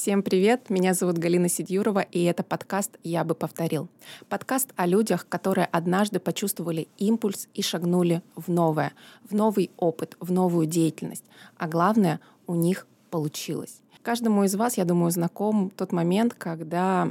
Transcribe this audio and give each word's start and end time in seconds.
Всем 0.00 0.22
привет! 0.22 0.70
Меня 0.70 0.94
зовут 0.94 1.18
Галина 1.18 1.48
Сидюрова, 1.48 1.98
и 1.98 2.22
это 2.22 2.44
подкаст 2.44 2.96
«Я 3.02 3.24
бы 3.24 3.34
повторил». 3.34 3.88
Подкаст 4.28 4.72
о 4.76 4.86
людях, 4.86 5.26
которые 5.28 5.66
однажды 5.66 6.20
почувствовали 6.20 6.86
импульс 6.98 7.48
и 7.52 7.62
шагнули 7.62 8.22
в 8.36 8.48
новое, 8.48 8.92
в 9.28 9.34
новый 9.34 9.72
опыт, 9.76 10.16
в 10.20 10.30
новую 10.30 10.66
деятельность. 10.66 11.24
А 11.56 11.66
главное, 11.66 12.20
у 12.46 12.54
них 12.54 12.86
получилось. 13.10 13.80
Каждому 14.02 14.44
из 14.44 14.54
вас, 14.54 14.76
я 14.76 14.84
думаю, 14.84 15.10
знаком 15.10 15.68
тот 15.70 15.90
момент, 15.90 16.32
когда 16.32 17.10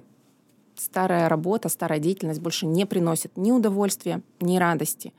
старая 0.77 1.27
работа, 1.27 1.67
старая 1.67 1.99
деятельность 1.99 2.39
больше 2.39 2.67
не 2.67 2.85
приносит 2.85 3.35
ни 3.35 3.51
удовольствия, 3.51 4.21
ни 4.39 4.57
радости. 4.57 5.13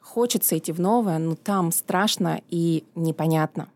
Хочется 0.00 0.58
идти 0.58 0.72
в 0.72 0.80
новое, 0.80 1.18
но 1.18 1.36
там 1.36 1.70
страшно 1.70 2.40
и 2.48 2.82
непонятно. 2.96 3.68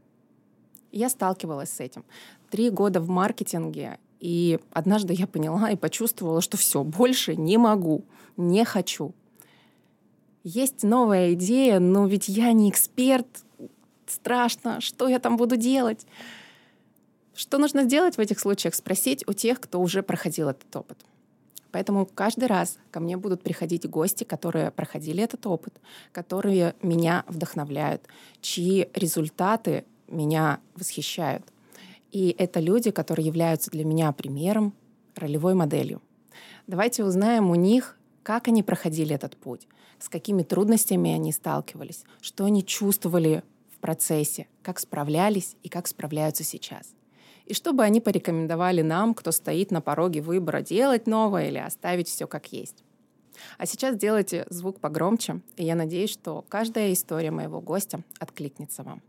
Я 0.93 1.09
сталкивалась 1.09 1.70
с 1.70 1.80
этим. 1.80 2.04
Три 2.50 2.70
года 2.70 3.00
в 3.00 3.09
маркетинге, 3.09 3.98
и 4.18 4.59
однажды 4.73 5.15
я 5.15 5.27
поняла 5.27 5.70
и 5.70 5.77
почувствовала, 5.77 6.41
что 6.41 6.56
все, 6.56 6.84
больше 6.84 7.37
не 7.37 7.59
могу, 7.59 8.05
не 8.37 8.65
хочу. 8.65 9.15
Есть 10.42 10.82
новая 10.82 11.34
идея, 11.34 11.80
но 11.80 12.06
ведь 12.06 12.29
я 12.29 12.52
не 12.52 12.70
эксперт, 12.70 13.27
страшно, 14.06 14.80
что 14.80 15.09
я 15.09 15.18
там 15.18 15.37
буду 15.37 15.56
делать? 15.56 16.06
Что 17.34 17.59
нужно 17.59 17.84
сделать 17.84 18.16
в 18.16 18.20
этих 18.20 18.41
случаях? 18.41 18.74
Спросить 18.74 19.27
у 19.27 19.32
тех, 19.32 19.60
кто 19.60 19.80
уже 19.80 20.02
проходил 20.02 20.48
этот 20.48 20.74
опыт. 20.74 20.98
Поэтому 21.73 22.04
каждый 22.07 22.46
раз 22.46 22.79
ко 22.91 23.01
мне 23.01 23.16
будут 23.16 23.43
приходить 23.43 23.88
гости, 23.88 24.24
которые 24.24 24.70
проходили 24.70 25.23
этот 25.23 25.46
опыт, 25.46 25.74
которые 26.12 26.74
меня 26.82 27.24
вдохновляют, 27.29 28.02
чьи 28.41 28.88
результаты 28.95 29.84
меня 30.10 30.60
восхищают. 30.74 31.45
И 32.10 32.34
это 32.38 32.60
люди, 32.60 32.91
которые 32.91 33.27
являются 33.27 33.70
для 33.70 33.84
меня 33.84 34.12
примером, 34.12 34.74
ролевой 35.14 35.55
моделью. 35.55 36.02
Давайте 36.66 37.04
узнаем 37.04 37.51
у 37.51 37.54
них, 37.54 37.98
как 38.23 38.48
они 38.48 38.62
проходили 38.62 39.15
этот 39.15 39.37
путь, 39.37 39.66
с 39.98 40.09
какими 40.09 40.43
трудностями 40.43 41.12
они 41.12 41.32
сталкивались, 41.32 42.04
что 42.20 42.45
они 42.45 42.65
чувствовали 42.65 43.43
в 43.70 43.79
процессе, 43.79 44.48
как 44.62 44.79
справлялись 44.79 45.57
и 45.62 45.68
как 45.68 45.87
справляются 45.87 46.45
сейчас. 46.45 46.95
И 47.46 47.54
чтобы 47.54 47.82
они 47.82 48.01
порекомендовали 48.01 48.82
нам, 48.82 49.15
кто 49.15 49.32
стоит 49.32 49.70
на 49.70 49.80
пороге 49.80 50.20
выбора, 50.20 50.63
делать 50.63 51.07
новое 51.07 51.48
или 51.48 51.59
оставить 51.59 52.09
все 52.09 52.26
как 52.26 52.52
есть. 52.52 52.85
А 53.59 53.66
сейчас 53.66 53.96
делайте 53.96 54.46
звук 54.51 54.80
погромче, 54.80 55.40
и 55.57 55.65
я 55.65 55.74
надеюсь, 55.74 56.10
что 56.10 56.45
каждая 56.48 56.92
история 56.92 57.30
моего 57.30 57.60
гостя 57.60 58.02
откликнется 58.18 58.82
вам. 58.82 59.02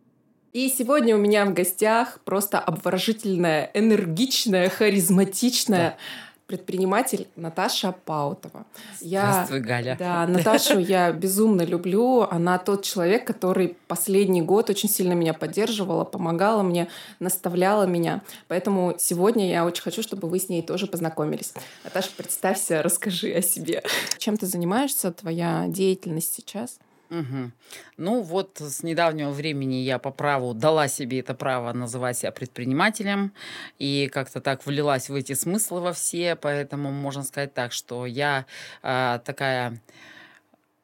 И 0.54 0.68
сегодня 0.68 1.16
у 1.16 1.20
меня 1.20 1.46
в 1.46 1.54
гостях 1.54 2.20
просто 2.26 2.60
обворожительная, 2.60 3.72
энергичная, 3.74 4.68
харизматичная 4.68 5.92
да. 5.92 5.98
предприниматель 6.46 7.30
Наташа 7.38 7.94
Паутова. 7.94 8.66
Здравствуй, 9.00 9.60
я, 9.60 9.64
Галя. 9.64 9.96
Да, 9.98 10.28
Наташу 10.28 10.78
я 10.80 11.14
безумно 11.14 11.62
люблю. 11.62 12.28
Она 12.30 12.58
тот 12.58 12.84
человек, 12.84 13.26
который 13.26 13.78
последний 13.88 14.42
год 14.42 14.70
очень 14.70 14.90
сильно 14.90 15.14
меня 15.14 15.34
поддерживала, 15.34 16.04
помогала 16.04 16.64
мне, 16.64 16.90
наставляла 17.22 17.86
меня. 17.86 18.22
Поэтому 18.50 18.96
сегодня 19.00 19.50
я 19.50 19.64
очень 19.64 19.84
хочу, 19.84 20.04
чтобы 20.04 20.28
вы 20.28 20.38
с 20.38 20.50
ней 20.50 20.62
тоже 20.62 20.86
познакомились. 20.86 21.54
Наташа, 21.86 22.10
представься, 22.18 22.84
расскажи 22.84 23.32
о 23.32 23.42
себе. 23.42 23.84
Чем 24.18 24.36
ты 24.36 24.48
занимаешься, 24.48 25.14
твоя 25.14 25.68
деятельность 25.70 26.34
сейчас? 26.34 26.78
Угу. 27.12 27.52
Ну 27.98 28.22
вот 28.22 28.62
с 28.62 28.84
недавнего 28.84 29.31
времени 29.31 29.76
я 29.76 30.00
по 30.00 30.12
праву 30.12 30.54
дала 30.54 30.88
себе 30.88 31.20
это 31.20 31.34
право 31.34 31.73
называть 31.73 32.17
себя 32.17 32.31
предпринимателем 32.31 33.34
и 33.80 34.09
как-то 34.12 34.40
так 34.40 34.66
влилась 34.66 35.09
в 35.09 35.16
эти 35.16 35.34
смыслы 35.34 35.82
во 35.82 35.92
все, 35.92 36.38
поэтому 36.38 36.89
можно 36.89 37.23
сказать 37.23 37.54
так, 37.54 37.73
что 37.73 38.06
я 38.06 38.45
э, 38.82 39.20
такая 39.26 39.82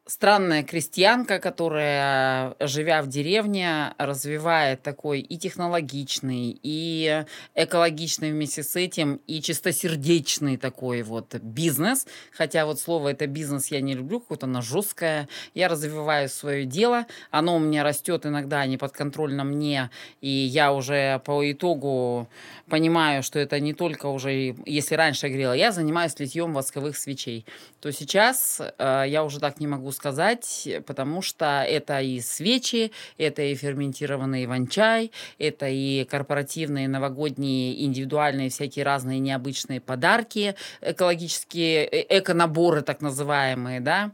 странная 0.07 0.63
крестьянка, 0.63 1.39
которая, 1.39 2.55
живя 2.59 3.01
в 3.01 3.07
деревне, 3.07 3.93
развивает 3.97 4.81
такой 4.81 5.19
и 5.19 5.37
технологичный, 5.37 6.57
и 6.63 7.25
экологичный 7.53 8.31
вместе 8.31 8.63
с 8.63 8.75
этим, 8.75 9.19
и 9.27 9.41
чистосердечный 9.41 10.57
такой 10.57 11.03
вот 11.03 11.35
бизнес. 11.35 12.07
Хотя 12.31 12.65
вот 12.65 12.79
слово 12.79 13.09
это 13.09 13.27
бизнес 13.27 13.67
я 13.67 13.81
не 13.81 13.93
люблю, 13.93 14.19
какое-то 14.19 14.45
оно 14.45 14.61
жесткое. 14.61 15.27
Я 15.53 15.67
развиваю 15.67 16.29
свое 16.29 16.65
дело, 16.65 17.05
оно 17.29 17.57
у 17.57 17.59
меня 17.59 17.83
растет 17.83 18.25
иногда 18.25 18.65
не 18.65 18.77
подконтрольно 18.77 19.43
мне, 19.43 19.89
и 20.21 20.29
я 20.29 20.73
уже 20.73 21.19
по 21.25 21.51
итогу 21.51 22.29
понимаю, 22.69 23.23
что 23.23 23.39
это 23.39 23.59
не 23.59 23.73
только 23.73 24.07
уже, 24.07 24.55
если 24.65 24.95
раньше 24.95 25.27
я 25.27 25.31
говорила, 25.31 25.53
я 25.53 25.71
занимаюсь 25.71 26.17
литьем 26.17 26.53
восковых 26.53 26.97
свечей, 26.97 27.45
то 27.81 27.91
сейчас 27.91 28.61
э, 28.61 29.03
я 29.07 29.23
уже 29.23 29.39
так 29.39 29.59
не 29.59 29.67
могу 29.67 29.91
сказать, 29.97 30.69
потому 30.85 31.21
что 31.21 31.65
это 31.67 31.99
и 31.99 32.21
свечи, 32.21 32.91
это 33.17 33.41
и 33.41 33.55
ферментированный 33.55 34.45
иван-чай, 34.45 35.11
это 35.39 35.67
и 35.67 36.05
корпоративные 36.05 36.87
новогодние 36.87 37.83
индивидуальные 37.83 38.49
всякие 38.49 38.85
разные 38.85 39.19
необычные 39.19 39.81
подарки, 39.81 40.55
экологические 40.81 41.85
э, 41.85 42.19
эко-наборы 42.19 42.83
так 42.83 43.01
называемые, 43.01 43.81
да, 43.81 44.11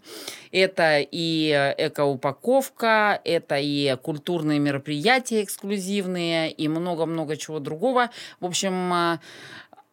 это 0.51 0.99
и 0.99 1.51
эко-упаковка, 1.77 3.19
это 3.23 3.57
и 3.59 3.95
культурные 4.01 4.59
мероприятия 4.59 5.44
эксклюзивные 5.44 6.51
и 6.51 6.67
много-много 6.67 7.35
чего 7.38 7.59
другого. 7.59 8.09
В 8.39 8.45
общем, 8.45 9.19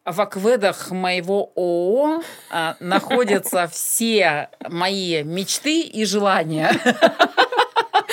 в 0.05 0.19
акведах 0.19 0.91
моего 0.91 1.51
ООО 1.55 2.23
а, 2.49 2.75
находятся 2.79 3.67
все 3.71 4.49
мои 4.67 5.23
мечты 5.23 5.81
и 5.81 6.05
желания. 6.05 6.71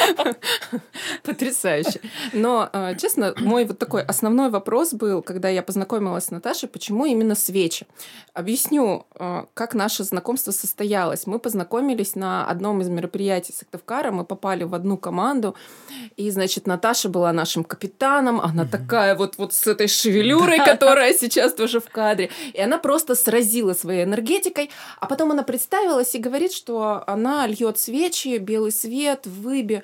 Потрясающе. 1.23 2.01
Но, 2.33 2.69
э, 2.73 2.97
честно, 2.97 3.35
мой 3.39 3.65
вот 3.65 3.79
такой 3.79 4.03
основной 4.03 4.51
вопрос 4.51 4.93
был, 4.93 5.23
когда 5.23 5.49
я 5.49 5.63
познакомилась 5.63 6.25
с 6.25 6.31
Наташей, 6.31 6.69
почему 6.69 7.07
именно 7.07 7.35
свечи? 7.35 7.87
Объясню, 8.35 9.07
э, 9.15 9.45
как 9.55 9.75
наше 9.75 10.05
знакомство 10.05 10.53
состоялось. 10.53 11.27
Мы 11.27 11.39
познакомились 11.39 12.15
на 12.15 12.47
одном 12.47 12.81
из 12.81 12.89
мероприятий 12.89 13.53
Сыктывкара, 13.53 14.11
мы 14.11 14.25
попали 14.25 14.65
в 14.65 14.75
одну 14.75 14.97
команду, 14.97 15.55
и, 16.17 16.31
значит, 16.31 16.67
Наташа 16.67 17.09
была 17.09 17.33
нашим 17.33 17.65
капитаном, 17.65 18.41
она 18.41 18.65
такая 18.65 19.15
вот, 19.15 19.39
вот 19.39 19.53
с 19.55 19.67
этой 19.67 19.89
шевелюрой, 19.89 20.59
которая 20.59 21.15
сейчас 21.15 21.55
тоже 21.55 21.81
в 21.81 21.89
кадре, 21.91 22.31
и 22.53 22.61
она 22.61 22.79
просто 22.79 23.15
сразила 23.15 23.75
своей 23.75 24.05
энергетикой, 24.05 24.71
а 25.01 25.07
потом 25.07 25.33
она 25.33 25.43
представилась 25.43 26.15
и 26.15 26.19
говорит, 26.19 26.53
что 26.53 27.05
она 27.07 27.47
льет 27.47 27.79
свечи, 27.79 28.39
белый 28.39 28.73
свет 28.73 29.27
выбе, 29.27 29.83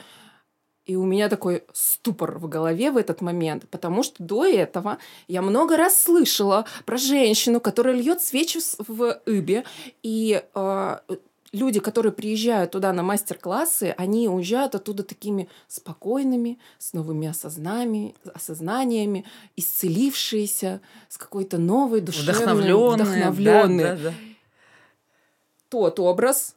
и 0.86 0.96
у 0.96 1.04
меня 1.04 1.28
такой 1.28 1.64
ступор 1.72 2.38
в 2.38 2.48
голове 2.48 2.90
в 2.90 2.96
этот 2.96 3.20
момент, 3.20 3.66
потому 3.70 4.02
что 4.02 4.22
до 4.22 4.44
этого 4.44 4.98
я 5.28 5.40
много 5.40 5.76
раз 5.76 6.00
слышала 6.00 6.66
про 6.84 6.96
женщину, 6.98 7.60
которая 7.60 7.94
льет 7.94 8.20
свечи 8.20 8.60
в 8.78 9.20
Ибе, 9.26 9.64
и 10.02 10.42
э, 10.54 10.98
люди, 11.52 11.80
которые 11.80 12.12
приезжают 12.12 12.72
туда 12.72 12.92
на 12.92 13.02
мастер-классы, 13.02 13.94
они 13.96 14.28
уезжают 14.28 14.74
оттуда 14.74 15.04
такими 15.04 15.48
спокойными, 15.68 16.58
с 16.78 16.92
новыми 16.92 17.28
осознаниями, 17.28 18.14
осознаниями 18.34 19.24
исцелившиеся, 19.56 20.80
с 21.08 21.16
какой-то 21.16 21.56
новой 21.56 22.00
душевной, 22.00 22.34
вдохновленные. 22.34 23.30
вдохновленные. 23.30 23.86
Да, 23.86 23.96
да, 23.96 24.10
да. 24.10 24.14
Тот 25.70 25.98
образ, 25.98 26.56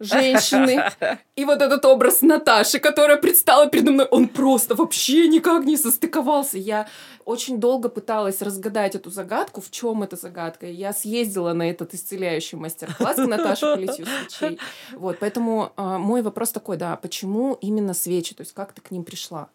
женщины. 0.00 0.84
И 1.36 1.44
вот 1.44 1.62
этот 1.62 1.84
образ 1.84 2.22
Наташи, 2.22 2.78
которая 2.78 3.16
предстала 3.16 3.68
передо 3.68 3.92
мной, 3.92 4.06
он 4.06 4.28
просто 4.28 4.74
вообще 4.74 5.28
никак 5.28 5.64
не 5.64 5.76
состыковался. 5.76 6.58
Я 6.58 6.88
очень 7.24 7.58
долго 7.58 7.88
пыталась 7.88 8.42
разгадать 8.42 8.94
эту 8.94 9.10
загадку, 9.10 9.60
в 9.60 9.70
чем 9.70 10.02
эта 10.02 10.16
загадка. 10.16 10.66
Я 10.66 10.92
съездила 10.92 11.52
на 11.52 11.70
этот 11.70 11.94
исцеляющий 11.94 12.58
мастер-класс 12.58 13.16
к 13.16 13.26
Наташе 13.26 13.74
по 13.74 13.78
литью 13.78 14.06
свечей. 14.06 14.58
Вот, 14.92 15.18
поэтому 15.18 15.72
э, 15.76 15.82
мой 15.98 16.22
вопрос 16.22 16.50
такой, 16.50 16.76
да, 16.76 16.96
почему 16.96 17.54
именно 17.60 17.94
свечи? 17.94 18.34
То 18.34 18.42
есть 18.42 18.52
как 18.52 18.72
ты 18.72 18.80
к 18.80 18.90
ним 18.90 19.04
пришла? 19.04 19.48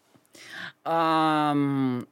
Um 0.86 2.08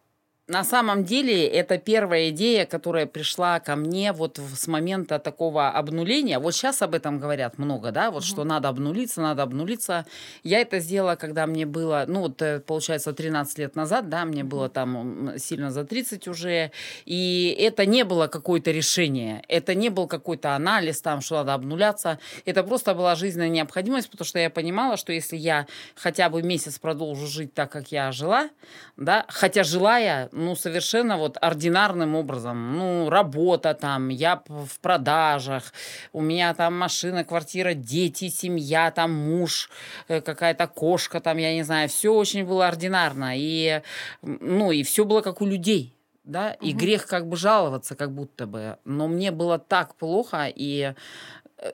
на 0.48 0.64
самом 0.64 1.04
деле 1.04 1.46
это 1.46 1.78
первая 1.78 2.30
идея, 2.30 2.66
которая 2.66 3.06
пришла 3.06 3.60
ко 3.60 3.76
мне 3.76 4.14
вот 4.14 4.40
с 4.40 4.68
момента 4.68 5.20
такого 5.20 5.70
обнуления. 5.70 6.40
Вот 6.40 6.56
сейчас 6.56 6.82
об 6.82 6.96
этом 6.96 7.20
говорят 7.20 7.58
много, 7.58 7.92
да, 7.92 8.12
вот 8.12 8.24
mm-hmm. 8.24 8.28
что 8.28 8.44
надо 8.46 8.70
обнулиться, 8.70 9.22
надо 9.22 9.44
обнулиться. 9.44 10.06
Я 10.44 10.62
это 10.62 10.80
сделала, 10.80 11.16
когда 11.16 11.48
мне 11.48 11.66
было, 11.66 12.06
ну 12.08 12.22
вот 12.22 12.42
э, 12.42 12.62
получается 12.62 13.12
13 13.12 13.58
лет 13.58 13.76
назад, 13.76 14.08
да, 14.08 14.24
мне 14.24 14.46
было 14.46 14.70
там 14.70 15.34
сильно 15.38 15.70
за 15.70 15.84
30 15.84 16.30
уже, 16.30 16.72
и 17.06 17.56
это 17.60 17.86
не 17.86 18.06
было 18.06 18.28
какое-то 18.28 18.72
решение, 18.72 19.44
это 19.50 19.76
не 19.76 19.90
был 19.90 20.08
какой-то 20.08 20.56
анализ 20.56 21.02
там, 21.02 21.20
что 21.20 21.36
надо 21.36 21.56
обнуляться, 21.56 22.20
это 22.46 22.64
просто 22.64 22.96
была 22.96 23.16
жизненная 23.16 23.50
необходимость, 23.50 24.10
потому 24.10 24.26
что 24.26 24.40
я 24.40 24.50
понимала, 24.50 24.96
что 24.96 25.12
если 25.12 25.36
я 25.36 25.68
хотя 25.96 26.30
бы 26.30 26.42
месяц 26.42 26.80
продолжу 26.80 27.28
жить 27.28 27.54
так, 27.54 27.70
как 27.70 27.92
я 27.92 28.14
жила, 28.14 28.50
да, 28.96 29.26
хотя 29.28 29.64
жила 29.64 29.98
я, 29.98 30.30
ну, 30.38 30.56
совершенно 30.56 31.18
вот 31.18 31.38
ординарным 31.42 32.16
образом. 32.16 32.78
Ну, 32.78 33.10
работа 33.10 33.74
там, 33.74 34.10
я 34.10 34.42
в 34.48 34.80
продажах, 34.80 35.74
у 36.14 36.22
меня 36.22 36.54
там 36.54 36.78
машина, 36.78 37.24
квартира, 37.24 37.74
дети, 37.74 38.30
семья, 38.30 38.92
там 38.92 39.12
муж, 39.12 39.70
э, 40.08 40.22
какая-то 40.22 40.68
кошка 40.68 41.20
там, 41.20 41.38
я 41.38 41.54
не 41.54 41.64
знаю. 41.64 41.90
Все 41.90 42.14
очень 42.14 42.46
было 42.46 42.68
ординарно. 42.68 43.34
И, 43.36 43.82
ну, 44.22 44.72
и 44.72 44.84
все 44.84 45.06
было 45.06 45.22
как 45.22 45.42
у 45.42 45.46
людей 45.46 45.94
да, 46.28 46.52
и 46.52 46.72
угу. 46.72 46.80
грех 46.80 47.08
как 47.08 47.28
бы 47.28 47.38
жаловаться, 47.38 47.96
как 47.96 48.12
будто 48.12 48.46
бы. 48.46 48.78
Но 48.84 49.08
мне 49.08 49.32
было 49.32 49.58
так 49.58 49.96
плохо, 49.96 50.52
и 50.54 50.94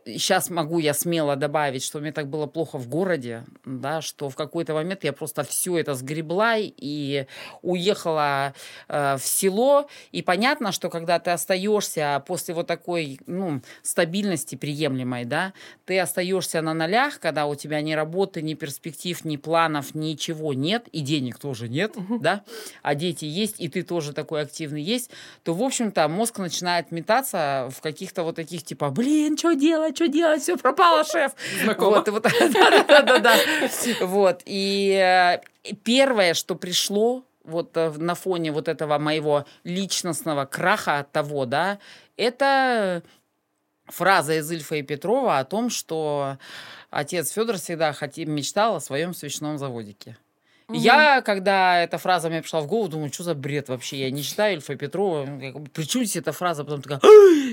сейчас 0.05 0.49
э, 0.49 0.53
могу 0.53 0.79
я 0.79 0.93
смело 0.93 1.35
добавить, 1.35 1.83
что 1.83 1.99
мне 1.99 2.11
так 2.11 2.27
было 2.27 2.47
плохо 2.47 2.77
в 2.77 2.87
городе, 2.87 3.43
да, 3.65 4.01
что 4.01 4.29
в 4.29 4.35
какой-то 4.35 4.73
момент 4.73 5.03
я 5.03 5.13
просто 5.13 5.43
все 5.43 5.77
это 5.77 5.93
сгребла 5.95 6.55
и 6.57 7.25
уехала 7.61 8.53
э, 8.87 9.17
в 9.17 9.23
село. 9.23 9.87
И 10.11 10.21
понятно, 10.21 10.71
что 10.71 10.89
когда 10.89 11.19
ты 11.19 11.31
остаешься 11.31 12.23
после 12.25 12.53
вот 12.53 12.67
такой 12.67 13.19
ну, 13.27 13.61
стабильности 13.81 14.55
приемлемой, 14.55 15.25
да, 15.25 15.53
ты 15.85 15.99
остаешься 15.99 16.61
на 16.61 16.73
нолях, 16.73 17.19
когда 17.19 17.45
у 17.45 17.55
тебя 17.55 17.81
ни 17.81 17.93
работы, 17.93 18.41
ни 18.41 18.53
перспектив, 18.53 19.23
ни 19.25 19.37
планов, 19.37 19.95
ничего 19.95 20.53
нет, 20.53 20.87
и 20.91 21.01
денег 21.01 21.39
тоже 21.39 21.67
нет, 21.67 21.97
угу. 21.97 22.19
да, 22.19 22.43
а 22.81 22.95
дети 22.95 23.25
есть, 23.25 23.59
и 23.59 23.67
ты 23.67 23.83
тоже 23.83 24.13
такой 24.13 24.41
активный 24.41 24.81
есть, 24.81 25.11
то, 25.43 25.53
в 25.53 25.61
общем-то, 25.61 26.07
мозг 26.07 26.39
начинает 26.39 26.91
метаться 26.91 27.69
в 27.75 27.81
каких-то 27.81 28.23
вот 28.23 28.35
таких 28.35 28.63
типа, 28.63 28.89
блин, 28.89 29.37
что 29.37 29.53
делать? 29.53 29.73
Делать, 29.83 29.95
что 29.95 30.07
делать, 30.07 30.41
все 30.41 30.57
пропало, 30.57 31.03
шеф. 31.03 31.33
Знакомо. 31.63 31.97
Вот, 31.97 32.09
вот, 32.09 32.23
да, 32.23 32.83
да, 32.87 33.01
да, 33.01 33.19
да. 33.19 33.35
Вот, 34.01 34.41
и 34.45 35.41
э, 35.63 35.73
первое, 35.83 36.33
что 36.33 36.55
пришло, 36.55 37.23
вот 37.43 37.75
э, 37.75 37.91
на 37.97 38.15
фоне 38.15 38.51
вот 38.51 38.67
этого 38.67 38.97
моего 38.97 39.45
личностного 39.63 40.45
краха 40.45 40.99
от 40.99 41.11
того, 41.11 41.45
да, 41.45 41.79
это 42.17 43.03
фраза 43.87 44.35
из 44.35 44.51
Ильфа 44.51 44.75
и 44.75 44.81
Петрова 44.81 45.39
о 45.39 45.45
том, 45.45 45.69
что 45.69 46.37
отец 46.89 47.31
Федор 47.31 47.57
всегда 47.57 47.93
хотел, 47.93 48.27
мечтал 48.29 48.75
о 48.75 48.79
своем 48.79 49.13
свечном 49.13 49.57
заводике. 49.57 50.17
Угу. 50.69 50.77
Я, 50.77 51.21
когда 51.21 51.81
эта 51.81 51.97
фраза 51.97 52.29
мне 52.29 52.41
пришла 52.41 52.61
в 52.61 52.67
голову, 52.67 52.89
думаю, 52.89 53.11
что 53.11 53.23
за 53.23 53.35
бред 53.35 53.67
вообще? 53.67 53.97
Я 53.97 54.11
не 54.11 54.23
читаю 54.23 54.55
Ильфа 54.55 54.73
и 54.73 54.75
Петрова. 54.77 55.25
Причем 55.73 56.05
здесь 56.05 56.15
эта 56.15 56.31
фраза? 56.31 56.63
Потом 56.63 56.81
такая, 56.81 57.01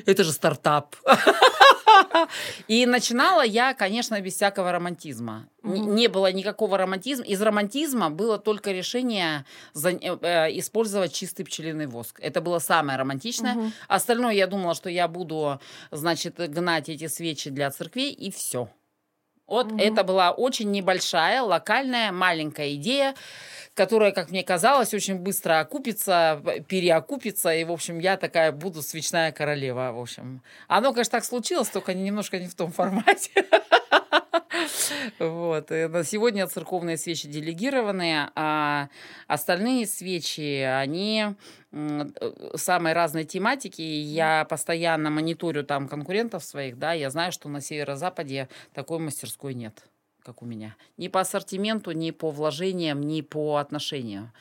это 0.07 0.23
же 0.23 0.33
стартап. 0.33 0.95
И 2.69 2.87
начинала 2.87 3.43
я, 3.43 3.75
конечно, 3.75 4.21
без 4.21 4.35
всякого 4.35 4.73
романтизма. 4.73 5.49
Не 5.63 6.09
было 6.09 6.33
никакого 6.33 6.79
романтизма. 6.79 7.25
Из 7.25 7.41
романтизма 7.43 8.11
было 8.11 8.39
только 8.39 8.73
решение 8.73 9.45
э, 9.75 9.91
э, 9.91 10.59
использовать 10.59 11.13
чистый 11.13 11.45
пчелиный 11.45 11.87
воск. 11.87 12.19
Это 12.21 12.41
было 12.41 12.59
самое 12.59 12.99
романтичное. 12.99 13.73
Остальное 13.89 14.33
я 14.33 14.47
думала, 14.47 14.75
что 14.75 14.89
я 14.91 15.09
буду, 15.09 15.61
значит, 15.91 16.37
гнать 16.37 16.89
эти 16.89 17.09
свечи 17.09 17.51
для 17.51 17.71
церквей, 17.71 18.13
и 18.13 18.31
все. 18.31 18.69
Вот 19.51 19.73
угу. 19.73 19.79
это 19.79 20.05
была 20.05 20.31
очень 20.31 20.71
небольшая, 20.71 21.43
локальная, 21.43 22.13
маленькая 22.13 22.75
идея, 22.75 23.17
которая, 23.75 24.13
как 24.13 24.31
мне 24.31 24.45
казалось, 24.45 24.95
очень 24.95 25.17
быстро 25.17 25.59
окупится, 25.59 26.41
переокупится. 26.69 27.53
И, 27.53 27.65
в 27.65 27.73
общем, 27.73 27.99
я 27.99 28.17
такая 28.17 28.53
буду 28.53 28.81
свечная 28.81 29.33
королева, 29.33 29.91
в 29.93 29.99
общем. 29.99 30.41
Оно, 30.69 30.93
конечно, 30.93 31.13
так 31.13 31.25
случилось, 31.25 31.69
только 31.69 31.95
немножко 31.95 32.39
не 32.39 32.47
в 32.47 32.55
том 32.55 32.71
формате. 32.73 33.45
Вот. 35.19 35.71
И 35.71 35.87
на 35.87 36.05
сегодня 36.05 36.47
церковные 36.47 36.97
свечи 36.97 37.29
делегированные, 37.29 38.31
а 38.35 38.89
остальные 39.27 39.87
свечи, 39.87 40.63
они 40.63 41.35
э, 41.73 42.05
самой 42.55 42.93
разной 42.93 43.25
тематики. 43.25 43.83
Я 43.83 44.45
постоянно 44.45 45.11
мониторю 45.11 45.65
там 45.65 45.89
конкурентов 45.89 46.45
своих, 46.45 46.79
да, 46.79 46.93
я 46.93 47.11
знаю, 47.11 47.33
что 47.33 47.49
на 47.49 47.61
северо-западе 47.61 48.49
такой 48.73 48.99
мастерской 48.99 49.55
нет, 49.55 49.85
как 50.23 50.43
у 50.43 50.47
меня. 50.47 50.77
Ни 50.97 51.09
по 51.09 51.21
ассортименту, 51.21 51.93
ни 51.93 52.11
по 52.11 52.31
вложениям, 52.31 53.01
ни 53.01 53.21
по 53.21 53.57
отношению. 53.57 54.33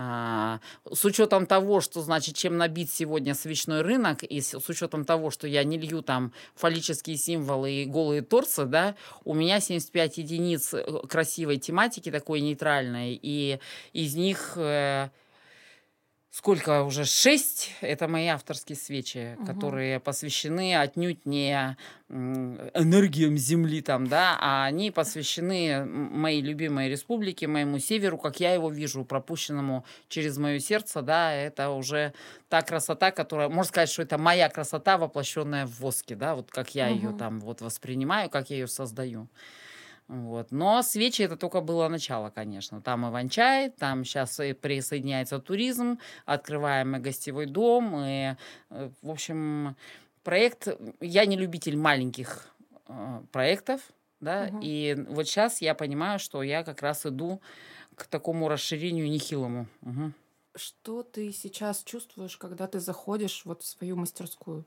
А, 0.00 0.60
с 0.88 1.04
учетом 1.04 1.44
того, 1.44 1.80
что, 1.80 2.02
значит, 2.02 2.36
чем 2.36 2.56
набит 2.56 2.88
сегодня 2.88 3.34
свечной 3.34 3.80
рынок, 3.80 4.22
и 4.22 4.40
с, 4.40 4.56
с 4.56 4.68
учетом 4.68 5.04
того, 5.04 5.32
что 5.32 5.48
я 5.48 5.64
не 5.64 5.76
лью 5.76 6.02
там 6.02 6.32
фаллические 6.54 7.16
символы 7.16 7.82
и 7.82 7.84
голые 7.84 8.22
торсы, 8.22 8.64
да, 8.64 8.94
у 9.24 9.34
меня 9.34 9.58
75 9.58 10.18
единиц 10.18 10.72
э, 10.72 10.84
красивой 11.08 11.56
тематики, 11.56 12.12
такой 12.12 12.40
нейтральной, 12.40 13.18
и 13.20 13.58
из 13.92 14.14
них... 14.14 14.52
Э, 14.54 15.08
сколько 16.30 16.82
уже 16.82 17.04
шесть 17.04 17.72
это 17.80 18.06
мои 18.06 18.26
авторские 18.26 18.76
свечи, 18.76 19.36
угу. 19.38 19.46
которые 19.46 19.98
посвящены 20.00 20.76
отнюдь 20.76 21.24
не 21.26 21.76
энергиям 22.08 23.36
Земли 23.36 23.82
там, 23.82 24.06
да, 24.06 24.36
а 24.40 24.64
они 24.64 24.90
посвящены 24.90 25.84
моей 25.84 26.40
любимой 26.40 26.88
республике, 26.88 27.46
моему 27.46 27.78
северу, 27.78 28.18
как 28.18 28.40
я 28.40 28.54
его 28.54 28.70
вижу, 28.70 29.04
пропущенному 29.04 29.84
через 30.08 30.38
мое 30.38 30.58
сердце, 30.58 31.02
да, 31.02 31.32
это 31.32 31.70
уже 31.70 32.12
та 32.48 32.62
красота, 32.62 33.10
которая, 33.10 33.48
можно 33.48 33.68
сказать, 33.68 33.90
что 33.90 34.02
это 34.02 34.16
моя 34.16 34.48
красота, 34.48 34.96
воплощенная 34.96 35.66
в 35.66 35.80
воске, 35.80 36.14
да, 36.14 36.34
вот 36.34 36.50
как 36.50 36.74
я 36.74 36.86
угу. 36.86 36.94
ее 36.94 37.12
там 37.18 37.40
вот 37.40 37.60
воспринимаю, 37.60 38.30
как 38.30 38.50
я 38.50 38.56
ее 38.56 38.68
создаю. 38.68 39.28
Вот. 40.08 40.50
Но 40.50 40.82
свечи 40.82 41.22
это 41.22 41.36
только 41.36 41.60
было 41.60 41.86
начало, 41.88 42.30
конечно. 42.30 42.80
Там 42.80 43.06
Иван-чай, 43.08 43.70
там 43.70 44.04
сейчас 44.04 44.40
и 44.40 44.54
присоединяется 44.54 45.38
туризм, 45.38 45.98
открываем 46.24 46.96
и 46.96 46.98
гостевой 46.98 47.46
дом. 47.46 47.94
И, 47.96 48.34
э, 48.70 48.90
в 49.02 49.10
общем, 49.10 49.76
проект... 50.24 50.68
Я 51.00 51.26
не 51.26 51.36
любитель 51.36 51.76
маленьких 51.76 52.48
э, 52.88 53.20
проектов, 53.32 53.82
да, 54.20 54.48
угу. 54.50 54.60
и 54.62 54.96
вот 55.08 55.28
сейчас 55.28 55.60
я 55.60 55.74
понимаю, 55.74 56.18
что 56.18 56.42
я 56.42 56.64
как 56.64 56.82
раз 56.82 57.04
иду 57.04 57.40
к 57.94 58.06
такому 58.06 58.48
расширению 58.48 59.10
нехилому. 59.10 59.66
Угу. 59.82 60.12
Что 60.56 61.02
ты 61.02 61.32
сейчас 61.32 61.84
чувствуешь, 61.84 62.36
когда 62.38 62.66
ты 62.66 62.80
заходишь 62.80 63.42
вот 63.44 63.62
в 63.62 63.66
свою 63.66 63.96
мастерскую? 63.96 64.64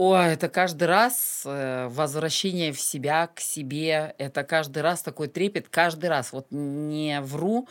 Ой, 0.00 0.34
это 0.34 0.48
каждый 0.48 0.84
раз 0.84 1.42
э, 1.44 1.88
возвращение 1.88 2.72
в 2.72 2.80
себя, 2.80 3.26
к 3.26 3.40
себе. 3.40 4.14
Это 4.18 4.44
каждый 4.44 4.80
раз 4.80 5.02
такой 5.02 5.26
трепет, 5.26 5.68
каждый 5.68 6.08
раз. 6.08 6.32
Вот 6.32 6.46
не 6.52 7.20
вру. 7.20 7.66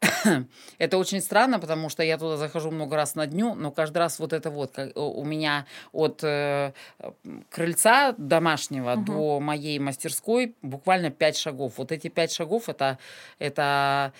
это 0.78 0.98
очень 0.98 1.20
странно, 1.20 1.60
потому 1.60 1.88
что 1.88 2.02
я 2.02 2.18
туда 2.18 2.38
захожу 2.38 2.72
много 2.72 2.96
раз 2.96 3.14
на 3.14 3.24
дню, 3.28 3.54
но 3.54 3.70
каждый 3.70 3.98
раз 3.98 4.18
вот 4.18 4.32
это 4.32 4.50
вот 4.50 4.72
как, 4.72 4.96
у 4.96 5.24
меня 5.24 5.64
от 5.92 6.24
э, 6.24 6.72
крыльца 7.50 8.16
домашнего 8.18 8.94
угу. 8.94 9.02
до 9.04 9.40
моей 9.40 9.78
мастерской 9.78 10.56
буквально 10.62 11.10
пять 11.10 11.36
шагов. 11.36 11.74
Вот 11.76 11.92
эти 11.92 12.08
пять 12.08 12.32
шагов 12.32 12.68
это, 12.68 12.98
это 13.38 14.12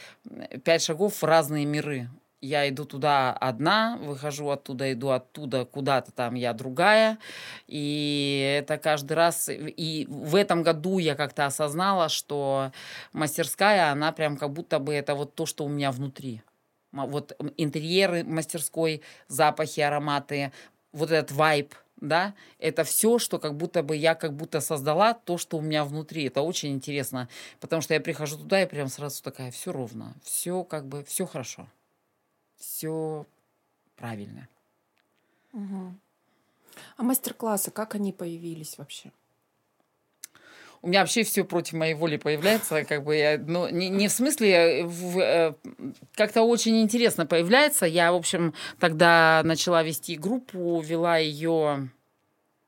пять 0.62 0.82
шагов 0.82 1.20
в 1.20 1.24
разные 1.24 1.64
миры 1.64 2.08
я 2.40 2.68
иду 2.68 2.84
туда 2.84 3.32
одна, 3.32 3.98
выхожу 4.00 4.48
оттуда, 4.50 4.92
иду 4.92 5.10
оттуда 5.10 5.64
куда-то 5.64 6.12
там 6.12 6.34
я 6.34 6.52
другая. 6.52 7.18
И 7.66 8.56
это 8.58 8.78
каждый 8.78 9.12
раз... 9.12 9.48
И 9.50 10.06
в 10.08 10.34
этом 10.34 10.62
году 10.62 10.98
я 10.98 11.14
как-то 11.14 11.46
осознала, 11.46 12.08
что 12.08 12.72
мастерская, 13.12 13.92
она 13.92 14.12
прям 14.12 14.36
как 14.36 14.52
будто 14.52 14.78
бы 14.78 14.94
это 14.94 15.14
вот 15.14 15.34
то, 15.34 15.46
что 15.46 15.64
у 15.64 15.68
меня 15.68 15.92
внутри. 15.92 16.42
Вот 16.92 17.36
интерьеры 17.56 18.24
мастерской, 18.24 19.02
запахи, 19.28 19.80
ароматы, 19.80 20.52
вот 20.92 21.10
этот 21.12 21.30
вайб, 21.30 21.74
да, 22.00 22.34
это 22.58 22.82
все, 22.82 23.18
что 23.18 23.38
как 23.38 23.56
будто 23.56 23.82
бы 23.82 23.94
я 23.94 24.14
как 24.14 24.34
будто 24.34 24.60
создала 24.60 25.14
то, 25.14 25.36
что 25.36 25.58
у 25.58 25.60
меня 25.60 25.84
внутри. 25.84 26.24
Это 26.24 26.40
очень 26.40 26.72
интересно, 26.72 27.28
потому 27.60 27.82
что 27.82 27.94
я 27.94 28.00
прихожу 28.00 28.38
туда 28.38 28.62
и 28.62 28.66
прям 28.66 28.88
сразу 28.88 29.22
такая, 29.22 29.50
все 29.50 29.70
ровно, 29.70 30.14
все 30.24 30.64
как 30.64 30.88
бы, 30.88 31.04
все 31.04 31.26
хорошо 31.26 31.68
все 32.60 33.26
правильно. 33.96 34.48
Угу. 35.52 35.94
А 36.96 37.02
мастер-классы, 37.02 37.72
как 37.72 37.96
они 37.96 38.12
появились 38.12 38.78
вообще? 38.78 39.10
у 40.82 40.88
меня 40.88 41.00
вообще 41.00 41.24
все 41.24 41.44
против 41.44 41.74
моей 41.74 41.94
воли 41.94 42.16
появляется, 42.16 42.84
как 42.84 43.04
бы 43.04 43.16
я, 43.16 43.38
ну, 43.38 43.68
не, 43.68 43.88
не 43.88 44.08
в 44.08 44.12
смысле, 44.12 44.84
в, 44.84 45.18
э, 45.18 45.54
как-то 46.14 46.42
очень 46.42 46.80
интересно 46.80 47.26
появляется. 47.26 47.84
Я, 47.84 48.12
в 48.12 48.16
общем, 48.16 48.54
тогда 48.78 49.42
начала 49.44 49.82
вести 49.82 50.16
группу, 50.16 50.80
вела 50.80 51.18
ее 51.18 51.90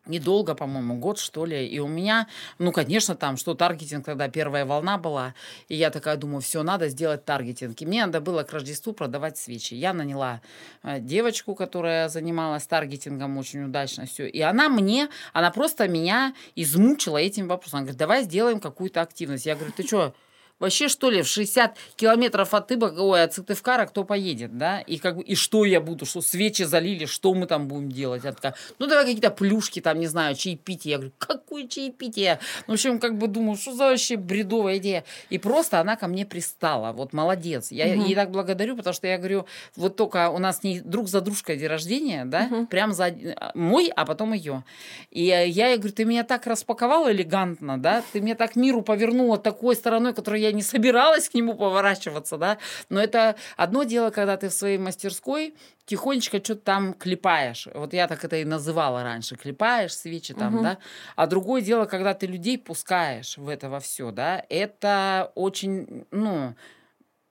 недолго, 0.06 0.54
по-моему, 0.54 0.97
год, 0.97 1.18
что 1.18 1.44
ли. 1.44 1.66
И 1.66 1.78
у 1.78 1.88
меня, 1.88 2.26
ну, 2.59 2.73
конечно, 2.73 3.14
там, 3.14 3.37
что 3.37 3.54
таргетинг, 3.54 4.04
тогда 4.04 4.28
первая 4.28 4.64
волна 4.64 4.99
была. 4.99 5.35
И 5.68 5.76
я 5.76 5.90
такая 5.90 6.16
думаю, 6.16 6.40
все, 6.40 6.62
надо 6.62 6.88
сделать 6.88 7.25
таргетинг. 7.25 7.80
И 7.80 7.87
мне 7.87 8.04
надо 8.04 8.21
было 8.21 8.42
к 8.42 8.52
Рождеству 8.52 8.92
продавать 8.92 9.38
свечи. 9.38 9.75
Я 9.75 9.92
наняла 9.92 10.40
э, 10.82 11.00
девочку, 11.00 11.54
которая 11.54 12.09
занималась 12.09 12.66
таргетингом 12.66 13.38
очень 13.38 13.64
удачно 13.64 14.06
все. 14.06 14.26
И 14.26 14.40
она 14.40 14.68
мне, 14.68 15.09
она 15.32 15.50
просто 15.50 15.88
меня 15.88 16.35
измучила 16.56 17.18
этим 17.18 17.49
вопросом. 17.49 17.78
Она 17.78 17.85
говорит, 17.85 17.99
давай 17.99 18.23
сделаем 18.25 18.61
какую-то 18.61 19.00
активность. 19.00 19.47
Я 19.47 19.54
говорю, 19.54 19.73
ты 19.76 19.87
что, 19.87 20.14
Вообще, 20.62 20.87
что 20.87 21.11
ли, 21.11 21.23
в 21.23 21.26
60 21.26 21.76
километров 21.97 22.54
от 22.54 22.69
Тыба, 22.69 22.95
ой, 22.97 23.25
от 23.25 23.35
Сыктывкара 23.35 23.85
кто 23.87 24.04
поедет, 24.04 24.57
да? 24.57 24.81
И 24.81 24.99
как 24.99 25.19
и 25.19 25.35
что 25.35 25.64
я 25.64 25.81
буду, 25.81 26.07
что 26.07 26.21
свечи 26.21 26.62
залили, 26.62 27.04
что 27.04 27.35
мы 27.35 27.47
там 27.47 27.66
будем 27.66 27.90
делать? 27.90 28.23
Такая, 28.23 28.54
ну, 28.78 28.87
давай 28.87 29.07
какие-то 29.07 29.31
плюшки 29.31 29.81
там, 29.81 29.99
не 29.99 30.07
знаю, 30.07 30.37
чаепитие. 30.37 30.92
Я 30.92 30.99
говорю, 30.99 31.12
какое 31.19 31.66
чаепитие? 31.66 32.38
Ну, 32.69 32.75
в 32.75 32.76
общем, 32.76 33.00
как 33.00 33.19
бы 33.19 33.26
думаю, 33.26 33.57
что 33.57 33.75
за 33.75 33.88
вообще 33.88 34.16
бредовая 34.16 34.76
идея? 34.76 35.02
И 35.31 35.38
просто 35.38 35.81
она 35.81 35.97
ко 35.97 36.07
мне 36.07 36.25
пристала. 36.25 36.92
Вот 36.92 37.12
молодец. 37.12 37.73
Я 37.73 37.87
угу. 37.87 38.04
ей 38.04 38.14
так 38.14 38.31
благодарю, 38.31 38.76
потому 38.76 38.95
что 38.95 39.09
я 39.09 39.19
говорю, 39.19 39.47
вот 39.75 39.97
только 39.97 40.31
у 40.31 40.38
нас 40.38 40.62
не 40.62 40.81
друг 40.81 41.09
за 41.09 41.23
дружкой 41.23 41.57
день 41.57 41.66
рождения, 41.66 42.25
да, 42.25 42.47
угу. 42.49 42.66
прям 42.69 42.92
за 42.92 43.12
мой, 43.54 43.88
а 43.97 44.07
потом 44.07 44.33
ее. 44.33 44.62
И 45.11 45.25
я 45.25 45.40
ей 45.42 45.76
говорю, 45.76 45.92
ты 45.92 46.04
меня 46.04 46.23
так 46.23 46.47
распаковала 46.47 47.11
элегантно, 47.11 47.83
да, 47.83 48.04
ты 48.12 48.21
меня 48.21 48.37
так 48.37 48.54
миру 48.54 48.83
повернула 48.83 49.38
такой 49.38 49.75
стороной, 49.75 50.14
которой 50.14 50.40
я 50.40 50.51
не 50.52 50.62
собиралась 50.62 51.28
к 51.28 51.35
нему 51.35 51.54
поворачиваться, 51.54 52.38
да. 52.38 52.59
Но 52.88 53.00
это 53.00 53.37
одно 53.56 53.85
дело, 53.85 54.11
когда 54.11 54.37
ты 54.37 54.49
в 54.49 54.52
своей 54.52 54.78
мастерской 54.78 55.54
тихонечко 55.87 56.38
что-то 56.38 56.61
там 56.62 56.94
клепаешь. 56.94 57.68
Вот 57.75 57.92
я 57.92 58.06
так 58.06 58.25
это 58.25 58.37
и 58.37 58.44
называла 58.44 59.02
раньше. 59.02 59.37
Клепаешь 59.37 59.94
свечи 59.94 60.35
там, 60.35 60.56
угу. 60.56 60.62
да. 60.64 60.78
А 61.16 61.26
другое 61.26 61.62
дело, 61.62 61.87
когда 61.87 62.14
ты 62.14 62.26
людей 62.26 62.59
пускаешь 62.59 63.37
в 63.37 63.49
это 63.49 63.68
во 63.68 63.80
все, 63.80 64.11
да. 64.11 64.44
Это 64.49 65.32
очень, 65.35 66.06
ну, 66.11 66.54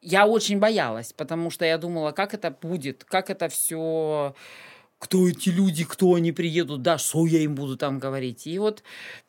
я 0.02 0.26
очень 0.26 0.60
боялась, 0.60 1.14
потому 1.14 1.50
что 1.50 1.66
я 1.66 1.78
думала, 1.78 2.12
как 2.12 2.34
это 2.34 2.52
будет, 2.52 3.04
как 3.04 3.30
это 3.30 3.50
все 3.50 4.36
кто 5.02 5.28
эти 5.28 5.50
люди, 5.50 5.84
кто 5.84 6.14
они 6.14 6.32
приедут, 6.32 6.84
да, 6.84 7.00
что 7.00 7.26
я 7.26 7.40
им 7.40 7.56
буду 7.56 7.76
там 7.76 7.98
говорить. 7.98 8.46
И 8.46 8.60
вот, 8.60 8.84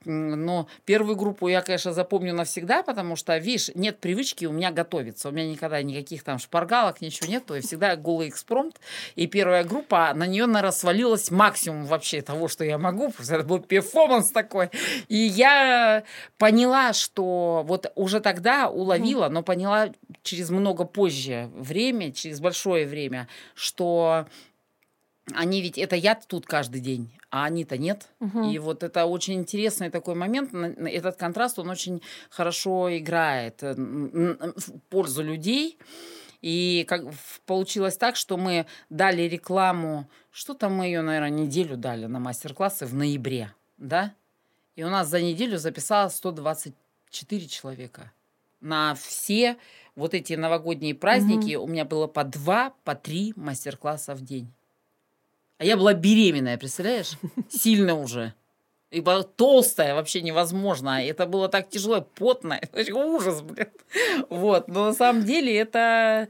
но 0.04 0.68
первую 0.84 1.16
группу 1.16 1.48
я, 1.48 1.62
конечно, 1.62 1.94
запомню 1.94 2.34
навсегда, 2.34 2.82
потому 2.82 3.16
что, 3.16 3.38
видишь, 3.38 3.70
нет 3.74 3.98
привычки 3.98 4.44
у 4.44 4.52
меня 4.52 4.70
готовиться. 4.70 5.30
У 5.30 5.32
меня 5.32 5.48
никогда 5.48 5.82
никаких 5.82 6.24
там 6.24 6.38
шпаргалок, 6.38 7.00
ничего 7.00 7.30
нет, 7.30 7.46
то 7.46 7.56
есть 7.56 7.68
всегда 7.68 7.96
голый 7.96 8.28
экспромт. 8.28 8.80
И 9.14 9.26
первая 9.26 9.64
группа, 9.64 10.12
на 10.14 10.26
нее, 10.26 10.44
наверное, 10.44 10.72
свалилась 10.72 11.30
максимум 11.30 11.86
вообще 11.86 12.20
того, 12.20 12.48
что 12.48 12.64
я 12.64 12.76
могу, 12.76 13.10
это 13.18 13.42
был 13.42 13.60
перформанс 13.60 14.30
такой. 14.30 14.68
И 15.08 15.16
я 15.16 16.04
поняла, 16.36 16.92
что 16.92 17.64
вот 17.66 17.90
уже 17.94 18.20
тогда 18.20 18.68
уловила, 18.68 19.30
но 19.30 19.42
поняла 19.42 19.90
через 20.22 20.50
много 20.50 20.84
позже 20.84 21.48
время, 21.54 22.12
через 22.12 22.40
большое 22.40 22.86
время, 22.86 23.26
что 23.54 24.26
они 25.34 25.62
ведь, 25.62 25.78
это 25.78 25.94
я 25.94 26.14
тут 26.14 26.46
каждый 26.46 26.80
день, 26.80 27.12
а 27.30 27.44
они-то 27.44 27.78
нет. 27.78 28.08
Угу. 28.20 28.50
И 28.50 28.58
вот 28.58 28.82
это 28.82 29.06
очень 29.06 29.34
интересный 29.34 29.90
такой 29.90 30.14
момент. 30.14 30.52
Этот 30.52 31.16
контраст, 31.16 31.58
он 31.58 31.70
очень 31.70 32.02
хорошо 32.28 32.96
играет 32.96 33.62
э, 33.62 33.74
в 33.74 34.80
пользу 34.88 35.22
людей. 35.22 35.78
И 36.40 36.84
как 36.88 37.04
получилось 37.46 37.96
так, 37.96 38.16
что 38.16 38.36
мы 38.36 38.66
дали 38.90 39.22
рекламу, 39.22 40.08
что-то 40.32 40.68
мы 40.68 40.86
ее, 40.86 41.02
наверное, 41.02 41.30
неделю 41.30 41.76
дали 41.76 42.06
на 42.06 42.18
мастер-классы 42.18 42.84
в 42.84 42.94
ноябре, 42.94 43.54
да? 43.78 44.12
И 44.74 44.82
у 44.82 44.88
нас 44.88 45.06
за 45.06 45.20
неделю 45.20 45.58
записалось 45.58 46.16
124 46.16 47.46
человека. 47.46 48.10
На 48.60 48.96
все 48.96 49.56
вот 49.94 50.14
эти 50.14 50.32
новогодние 50.32 50.96
праздники 50.96 51.54
угу. 51.54 51.66
у 51.66 51.68
меня 51.68 51.84
было 51.84 52.08
по 52.08 52.24
два, 52.24 52.72
по 52.82 52.96
три 52.96 53.32
мастер-класса 53.36 54.16
в 54.16 54.22
день. 54.22 54.52
А 55.62 55.64
я 55.64 55.76
была 55.76 55.94
беременная, 55.94 56.58
представляешь? 56.58 57.12
Сильно 57.48 57.94
уже. 57.94 58.34
И 58.92 59.00
была 59.00 59.22
толстая, 59.22 59.94
вообще 59.94 60.20
невозможно. 60.20 61.02
Это 61.02 61.24
было 61.24 61.48
так 61.48 61.70
тяжело, 61.70 62.02
потно. 62.02 62.60
Ужас, 62.92 63.40
блин. 63.40 63.68
Вот. 64.28 64.68
Но 64.68 64.86
на 64.86 64.92
самом 64.92 65.24
деле 65.24 65.56
это 65.56 66.28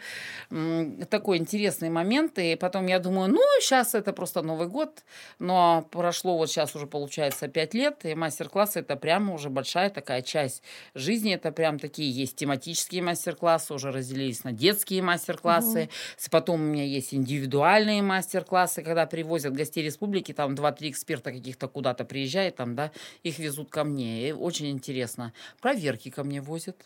такой 1.11 1.39
интересный 1.39 1.91
момент. 1.91 2.39
И 2.39 2.55
потом 2.55 2.87
я 2.87 3.01
думаю, 3.01 3.29
ну, 3.29 3.41
сейчас 3.61 3.97
это 3.97 4.13
просто 4.13 4.43
Новый 4.43 4.69
год. 4.69 5.03
Но 5.41 5.89
прошло 5.91 6.39
вот 6.39 6.51
сейчас 6.51 6.77
уже, 6.77 6.87
получается, 6.87 7.49
пять 7.49 7.75
лет. 7.75 8.05
И 8.05 8.15
мастер-классы 8.15 8.79
это 8.79 8.95
прямо 8.95 9.35
уже 9.35 9.51
большая 9.51 9.91
такая 9.91 10.23
часть 10.23 10.63
жизни. 10.95 11.35
Это 11.35 11.51
прям 11.51 11.81
такие 11.81 12.13
есть 12.13 12.37
тематические 12.37 13.03
мастер-классы. 13.03 13.75
Уже 13.75 13.91
разделились 13.91 14.45
на 14.45 14.53
детские 14.53 15.03
мастер-классы. 15.03 15.83
Угу. 15.83 16.31
Потом 16.31 16.61
у 16.61 16.65
меня 16.65 16.85
есть 16.85 17.13
индивидуальные 17.13 18.03
мастер-классы, 18.03 18.83
когда 18.83 19.07
привозят 19.07 19.53
гостей 19.53 19.83
республики. 19.83 20.33
Там 20.33 20.55
два-три 20.55 20.91
эксперта 20.91 21.33
каких-то 21.33 21.67
куда-то 21.67 22.05
приезжают 22.05 22.52
там, 22.53 22.75
да, 22.75 22.93
их 23.23 23.39
везут 23.39 23.71
ко 23.71 23.85
мне. 23.85 24.29
И 24.29 24.33
очень 24.33 24.71
интересно. 24.71 25.33
Проверки 25.61 26.11
ко 26.11 26.25
мне 26.25 26.41
возят. 26.41 26.77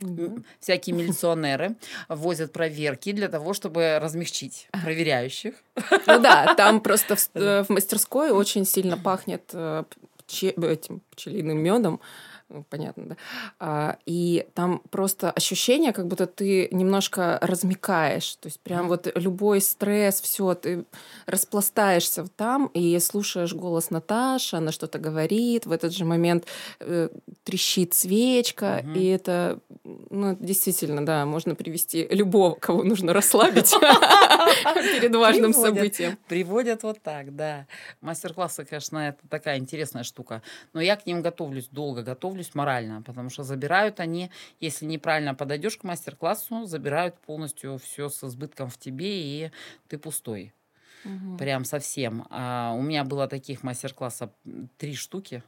Угу. 0.00 0.44
Всякие 0.60 0.94
милиционеры 0.94 1.74
возят 2.08 2.52
проверки 2.52 3.12
для 3.12 3.28
того, 3.28 3.52
чтобы 3.52 3.98
размягчить 4.00 4.68
проверяющих. 4.70 5.54
Ну 6.06 6.20
да, 6.20 6.54
там 6.54 6.80
просто 6.80 7.16
в, 7.16 7.28
в 7.34 7.66
мастерской 7.68 8.30
очень 8.30 8.64
сильно 8.64 8.96
пахнет 8.96 9.50
э, 9.52 9.84
этим 10.28 11.02
пчелиным 11.10 11.58
медом. 11.58 12.00
Ну, 12.50 12.64
понятно, 12.70 13.04
да. 13.04 13.16
А, 13.60 13.98
и 14.06 14.46
там 14.54 14.80
просто 14.90 15.30
ощущение, 15.30 15.92
как 15.92 16.06
будто 16.06 16.26
ты 16.26 16.68
немножко 16.70 17.38
размекаешь. 17.42 18.36
То 18.36 18.46
есть 18.46 18.58
прям 18.60 18.88
вот 18.88 19.06
любой 19.16 19.60
стресс, 19.60 20.20
все, 20.22 20.54
ты 20.54 20.84
распластаешься 21.26 22.26
там 22.36 22.70
и 22.72 22.98
слушаешь 23.00 23.52
голос 23.52 23.90
Наташи, 23.90 24.56
она 24.56 24.72
что-то 24.72 24.98
говорит, 24.98 25.66
в 25.66 25.72
этот 25.72 25.92
же 25.92 26.06
момент 26.06 26.46
э, 26.80 27.10
трещит 27.44 27.92
свечка, 27.92 28.82
угу. 28.82 28.98
и 28.98 29.06
это, 29.06 29.58
ну, 29.84 30.34
действительно, 30.40 31.04
да, 31.04 31.26
можно 31.26 31.54
привести 31.54 32.06
любого, 32.10 32.54
кого 32.54 32.82
нужно 32.82 33.12
расслабить 33.12 33.74
перед 34.74 35.14
важным 35.14 35.52
событием. 35.52 36.18
Приводят 36.28 36.82
вот 36.82 37.02
так, 37.02 37.36
да. 37.36 37.66
Мастер-классы, 38.00 38.64
конечно, 38.64 39.08
это 39.08 39.28
такая 39.28 39.58
интересная 39.58 40.02
штука. 40.02 40.42
Но 40.72 40.80
я 40.80 40.96
к 40.96 41.04
ним 41.04 41.20
готовлюсь 41.20 41.68
долго, 41.70 42.02
готовлюсь 42.02 42.37
готовлюсь 42.38 42.54
морально, 42.54 43.02
потому 43.02 43.30
что 43.30 43.42
забирают 43.42 44.00
они, 44.00 44.30
если 44.60 44.86
неправильно 44.86 45.34
подойдешь 45.34 45.76
к 45.76 45.84
мастер-классу, 45.84 46.64
забирают 46.64 47.16
полностью 47.26 47.78
все 47.78 48.08
с 48.08 48.24
избытком 48.24 48.68
в 48.68 48.78
тебе, 48.78 49.06
и 49.06 49.50
ты 49.88 49.98
пустой. 49.98 50.52
Угу. 51.04 51.36
Прям 51.38 51.64
совсем. 51.64 52.26
А 52.30 52.72
у 52.76 52.82
меня 52.82 53.04
было 53.04 53.26
таких 53.26 53.62
мастер-классов 53.62 54.30
три 54.76 54.94
штуки 54.94 55.42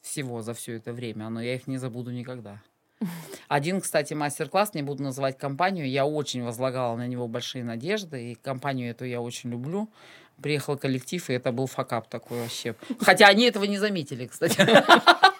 всего 0.00 0.42
за 0.42 0.52
все 0.52 0.76
это 0.76 0.92
время, 0.92 1.28
но 1.30 1.42
я 1.42 1.54
их 1.54 1.66
не 1.66 1.78
забуду 1.78 2.10
никогда. 2.10 2.60
Один, 3.48 3.80
кстати, 3.80 4.14
мастер-класс, 4.14 4.74
не 4.74 4.82
буду 4.82 5.02
называть 5.02 5.38
компанию, 5.38 5.88
я 5.88 6.04
очень 6.04 6.44
возлагала 6.44 6.96
на 6.96 7.06
него 7.08 7.28
большие 7.28 7.64
надежды, 7.64 8.32
и 8.32 8.34
компанию 8.34 8.90
эту 8.90 9.04
я 9.04 9.20
очень 9.20 9.50
люблю. 9.50 9.88
Приехал 10.42 10.76
коллектив, 10.76 11.30
и 11.30 11.32
это 11.32 11.50
был 11.50 11.66
факап 11.66 12.08
такой 12.08 12.40
вообще. 12.40 12.74
Хотя 13.00 13.28
они 13.28 13.44
этого 13.44 13.64
не 13.64 13.78
заметили, 13.78 14.26
кстати. 14.26 14.60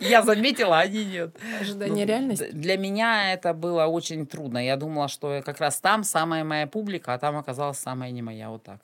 Я 0.00 0.22
заметила, 0.22 0.78
они 0.78 1.04
нет. 1.04 1.36
Ожидание 1.60 2.04
ну, 2.04 2.08
реальности. 2.08 2.50
Для 2.52 2.76
меня 2.76 3.32
это 3.32 3.54
было 3.54 3.86
очень 3.86 4.26
трудно. 4.26 4.64
Я 4.64 4.76
думала, 4.76 5.08
что 5.08 5.42
как 5.44 5.60
раз 5.60 5.80
там 5.80 6.04
самая 6.04 6.44
моя 6.44 6.66
публика, 6.66 7.14
а 7.14 7.18
там 7.18 7.36
оказалась 7.36 7.78
самая 7.78 8.10
не 8.10 8.22
моя. 8.22 8.50
Вот 8.50 8.62
так. 8.62 8.80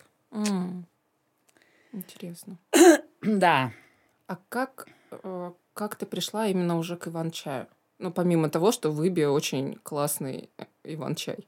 Интересно. 1.93 2.59
да. 3.23 3.73
А 4.27 4.39
как, 4.49 4.89
э, 5.11 5.53
как 5.75 5.97
ты 5.97 6.07
пришла 6.07 6.47
именно 6.47 6.79
уже 6.79 6.97
к 6.97 7.09
Иван-чаю? 7.09 7.67
Ну, 7.99 8.11
помимо 8.11 8.49
того, 8.49 8.73
что 8.73 8.91
в 8.91 9.03
Ибе 9.07 9.29
очень 9.29 9.79
классный 9.83 10.49
э, 10.57 10.65
Иван-чай. 10.85 11.47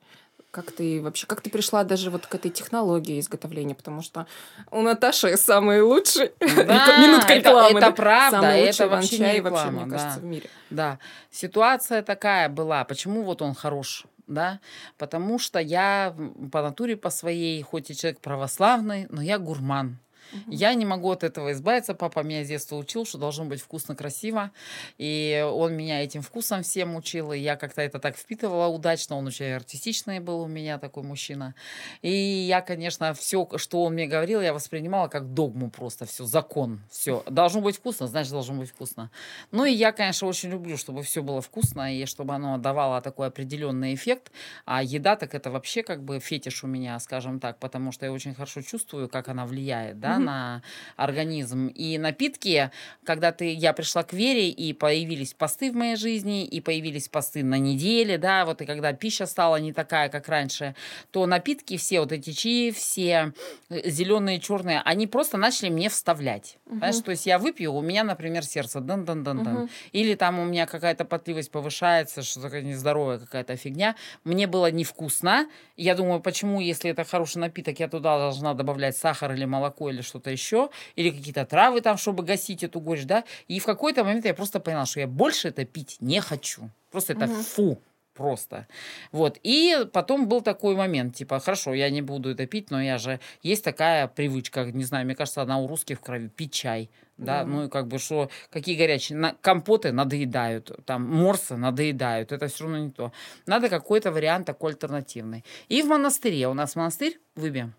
Как 0.54 0.70
ты 0.70 1.02
вообще, 1.02 1.26
как 1.26 1.40
ты 1.40 1.50
пришла 1.50 1.82
даже 1.82 2.10
вот 2.10 2.28
к 2.28 2.34
этой 2.36 2.48
технологии 2.48 3.18
изготовления? 3.18 3.74
Потому 3.74 4.02
что 4.02 4.28
у 4.70 4.82
Наташи 4.82 5.36
самый 5.36 5.82
лучший. 5.82 6.30
Да, 6.38 6.98
Минутка 7.02 7.34
рекламы. 7.34 7.80
Это, 7.80 7.88
это 7.88 7.96
правда, 7.96 8.40
самый 8.40 8.60
это 8.60 8.88
вообще 8.88 9.18
не 9.18 9.32
реклама, 9.34 9.56
вообще, 9.56 9.70
мне 9.72 9.86
да. 9.86 9.90
кажется, 9.90 10.20
в 10.20 10.24
мире. 10.24 10.50
Да, 10.70 10.98
ситуация 11.32 12.02
такая 12.02 12.48
была. 12.48 12.84
Почему 12.84 13.24
вот 13.24 13.42
он 13.42 13.54
хорош? 13.54 14.06
да, 14.26 14.60
потому 14.96 15.38
что 15.38 15.58
я 15.58 16.14
по 16.50 16.62
натуре 16.62 16.96
по 16.96 17.10
своей, 17.10 17.60
хоть 17.62 17.90
и 17.90 17.96
человек 17.96 18.20
православный, 18.20 19.06
но 19.10 19.20
я 19.20 19.38
гурман. 19.38 19.98
Я 20.46 20.74
не 20.74 20.84
могу 20.84 21.10
от 21.10 21.24
этого 21.24 21.52
избавиться. 21.52 21.94
Папа 21.94 22.20
меня 22.20 22.44
с 22.44 22.48
детства 22.48 22.76
учил, 22.76 23.04
что 23.04 23.18
должно 23.18 23.44
быть 23.44 23.60
вкусно, 23.60 23.94
красиво. 23.94 24.50
И 24.98 25.44
он 25.50 25.74
меня 25.74 26.02
этим 26.02 26.22
вкусом 26.22 26.62
всем 26.62 26.96
учил. 26.96 27.32
И 27.32 27.38
я 27.38 27.56
как-то 27.56 27.82
это 27.82 27.98
так 27.98 28.16
впитывала 28.16 28.68
удачно. 28.68 29.16
Он 29.16 29.26
очень 29.26 29.52
артистичный 29.52 30.20
был 30.20 30.40
у 30.40 30.46
меня 30.46 30.78
такой 30.78 31.02
мужчина. 31.02 31.54
И 32.02 32.10
я, 32.10 32.60
конечно, 32.60 33.14
все, 33.14 33.48
что 33.56 33.82
он 33.84 33.94
мне 33.94 34.06
говорил, 34.06 34.40
я 34.40 34.52
воспринимала 34.52 35.08
как 35.08 35.34
догму 35.34 35.70
просто. 35.70 36.06
Все, 36.06 36.24
закон. 36.24 36.80
Все. 36.90 37.22
Должно 37.26 37.60
быть 37.60 37.76
вкусно, 37.76 38.06
значит, 38.06 38.32
должно 38.32 38.54
быть 38.54 38.70
вкусно. 38.70 39.10
Ну 39.50 39.64
и 39.64 39.72
я, 39.72 39.92
конечно, 39.92 40.28
очень 40.28 40.50
люблю, 40.50 40.76
чтобы 40.76 41.02
все 41.02 41.22
было 41.22 41.40
вкусно 41.40 41.94
и 41.94 42.06
чтобы 42.06 42.34
оно 42.34 42.58
давало 42.58 43.00
такой 43.00 43.28
определенный 43.28 43.94
эффект. 43.94 44.32
А 44.64 44.82
еда 44.82 45.16
так 45.16 45.34
это 45.34 45.50
вообще 45.50 45.82
как 45.82 46.02
бы 46.02 46.20
фетиш 46.20 46.64
у 46.64 46.66
меня, 46.66 46.98
скажем 47.00 47.40
так, 47.40 47.58
потому 47.58 47.92
что 47.92 48.06
я 48.06 48.12
очень 48.12 48.34
хорошо 48.34 48.62
чувствую, 48.62 49.08
как 49.08 49.28
она 49.28 49.46
влияет, 49.46 50.00
да, 50.00 50.13
да, 50.18 50.24
на 50.24 50.62
организм. 50.96 51.68
И 51.68 51.98
напитки, 51.98 52.70
когда 53.04 53.32
ты, 53.32 53.52
я 53.52 53.72
пришла 53.72 54.02
к 54.02 54.12
Вере, 54.12 54.48
и 54.48 54.72
появились 54.72 55.34
посты 55.34 55.70
в 55.70 55.74
моей 55.74 55.96
жизни, 55.96 56.44
и 56.44 56.60
появились 56.60 57.08
посты 57.08 57.42
на 57.44 57.58
неделе, 57.58 58.18
да, 58.18 58.44
вот 58.44 58.62
и 58.62 58.66
когда 58.66 58.92
пища 58.92 59.26
стала 59.26 59.56
не 59.56 59.72
такая, 59.72 60.08
как 60.08 60.28
раньше, 60.28 60.74
то 61.10 61.26
напитки 61.26 61.76
все, 61.76 62.00
вот 62.00 62.12
эти 62.12 62.30
чаи, 62.32 62.70
все 62.70 63.32
э, 63.70 63.90
зеленые, 63.90 64.40
черные, 64.40 64.80
они 64.84 65.06
просто 65.06 65.36
начали 65.36 65.70
мне 65.70 65.88
вставлять. 65.88 66.58
Угу. 66.66 66.74
Понимаешь, 66.74 67.00
то 67.00 67.10
есть 67.10 67.26
я 67.26 67.38
выпью, 67.38 67.72
у 67.72 67.82
меня, 67.82 68.04
например, 68.04 68.44
сердце 68.44 68.80
дан 68.80 69.04
дан 69.04 69.22
дан 69.22 69.42
дан 69.42 69.56
угу. 69.56 69.68
Или 69.92 70.14
там 70.14 70.38
у 70.38 70.44
меня 70.44 70.66
какая-то 70.66 71.04
потливость 71.04 71.50
повышается, 71.50 72.22
что 72.22 72.40
такая 72.40 72.62
нездоровая 72.62 73.18
какая-то 73.18 73.56
фигня. 73.56 73.96
Мне 74.24 74.46
было 74.46 74.70
невкусно. 74.70 75.48
Я 75.76 75.94
думаю, 75.94 76.20
почему, 76.20 76.60
если 76.60 76.90
это 76.90 77.04
хороший 77.04 77.38
напиток, 77.38 77.80
я 77.80 77.88
туда 77.88 78.18
должна 78.18 78.54
добавлять 78.54 78.96
сахар 78.96 79.32
или 79.32 79.44
молоко 79.44 79.90
или 79.90 80.00
что-то 80.04 80.30
еще, 80.30 80.70
или 80.96 81.10
какие-то 81.10 81.44
травы 81.44 81.80
там, 81.80 81.96
чтобы 81.96 82.22
гасить 82.22 82.62
эту 82.62 82.80
горечь, 82.80 83.06
да. 83.06 83.24
И 83.48 83.58
в 83.58 83.64
какой-то 83.64 84.04
момент 84.04 84.24
я 84.24 84.34
просто 84.34 84.60
поняла, 84.60 84.86
что 84.86 85.00
я 85.00 85.06
больше 85.06 85.48
это 85.48 85.64
пить 85.64 85.96
не 86.00 86.20
хочу. 86.20 86.70
Просто 86.90 87.14
это 87.14 87.24
угу. 87.24 87.42
фу 87.42 87.82
просто. 88.14 88.66
Вот. 89.12 89.38
И 89.42 89.86
потом 89.92 90.28
был 90.28 90.40
такой 90.40 90.74
момент, 90.76 91.16
типа, 91.16 91.40
хорошо, 91.40 91.74
я 91.74 91.90
не 91.90 92.00
буду 92.00 92.30
это 92.30 92.46
пить, 92.46 92.70
но 92.70 92.80
я 92.80 92.98
же... 92.98 93.20
Есть 93.42 93.64
такая 93.64 94.06
привычка, 94.08 94.64
не 94.64 94.84
знаю, 94.84 95.04
мне 95.04 95.14
кажется, 95.14 95.42
она 95.42 95.58
у 95.58 95.66
русских 95.66 95.98
в 95.98 96.00
крови, 96.00 96.28
пить 96.28 96.52
чай. 96.52 96.90
Да, 97.16 97.42
mm. 97.42 97.44
ну 97.44 97.64
и 97.64 97.68
как 97.68 97.86
бы 97.86 97.98
что, 97.98 98.28
какие 98.50 98.76
горячие, 98.76 99.16
на, 99.16 99.36
компоты 99.40 99.92
надоедают, 99.92 100.72
там, 100.84 101.08
морсы 101.08 101.56
надоедают, 101.56 102.32
это 102.32 102.48
все 102.48 102.64
равно 102.64 102.78
не 102.78 102.90
то. 102.90 103.12
Надо 103.46 103.68
какой-то 103.68 104.10
вариант 104.10 104.46
такой 104.46 104.72
альтернативный. 104.72 105.44
И 105.68 105.82
в 105.82 105.86
монастыре, 105.86 106.48
у 106.48 106.54
нас 106.54 106.74
монастырь, 106.74 107.20
выбьем, 107.36 107.72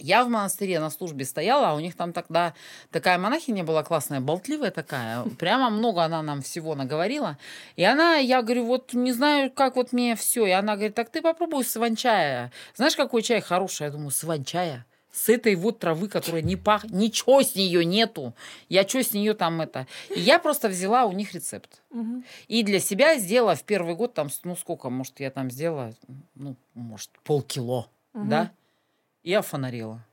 я 0.00 0.24
в 0.24 0.28
монастыре 0.28 0.80
на 0.80 0.90
службе 0.90 1.24
стояла, 1.24 1.70
а 1.70 1.74
у 1.74 1.80
них 1.80 1.94
там 1.94 2.12
тогда 2.12 2.54
такая 2.90 3.18
монахиня 3.18 3.64
была 3.64 3.82
классная, 3.82 4.20
болтливая 4.20 4.70
такая. 4.70 5.24
Прямо 5.38 5.70
много 5.70 6.02
она 6.02 6.22
нам 6.22 6.42
всего 6.42 6.74
наговорила. 6.74 7.38
И 7.76 7.84
она, 7.84 8.16
я 8.16 8.42
говорю, 8.42 8.66
вот 8.66 8.92
не 8.94 9.12
знаю, 9.12 9.50
как 9.50 9.76
вот 9.76 9.92
мне 9.92 10.16
все. 10.16 10.46
И 10.46 10.50
она 10.50 10.74
говорит, 10.74 10.94
так 10.94 11.10
ты 11.10 11.22
попробуй 11.22 11.64
сванчая. 11.64 12.52
Знаешь, 12.74 12.96
какой 12.96 13.22
чай 13.22 13.40
хороший? 13.40 13.84
Я 13.84 13.90
думаю, 13.90 14.10
сванчая 14.10 14.86
с 15.12 15.28
этой 15.28 15.54
вот 15.56 15.80
травы, 15.80 16.08
которая 16.08 16.42
не 16.42 16.56
пах, 16.56 16.84
ничего 16.84 17.42
с 17.42 17.54
нее 17.54 17.84
нету. 17.84 18.34
Я 18.68 18.86
что 18.86 19.02
с 19.02 19.12
нее 19.12 19.34
там 19.34 19.60
это? 19.60 19.86
И 20.14 20.20
я 20.20 20.38
просто 20.38 20.68
взяла 20.68 21.04
у 21.04 21.12
них 21.12 21.34
рецепт. 21.34 21.82
Угу. 21.90 22.22
И 22.48 22.62
для 22.62 22.80
себя 22.80 23.18
сделала 23.18 23.56
в 23.56 23.64
первый 23.64 23.94
год 23.94 24.14
там, 24.14 24.28
ну 24.44 24.56
сколько, 24.56 24.88
может, 24.90 25.20
я 25.20 25.30
там 25.30 25.50
сделала, 25.50 25.92
ну, 26.34 26.56
может, 26.74 27.10
полкило, 27.24 27.88
угу. 28.14 28.24
да? 28.28 28.52
И 29.22 29.34
офонарила. 29.34 30.04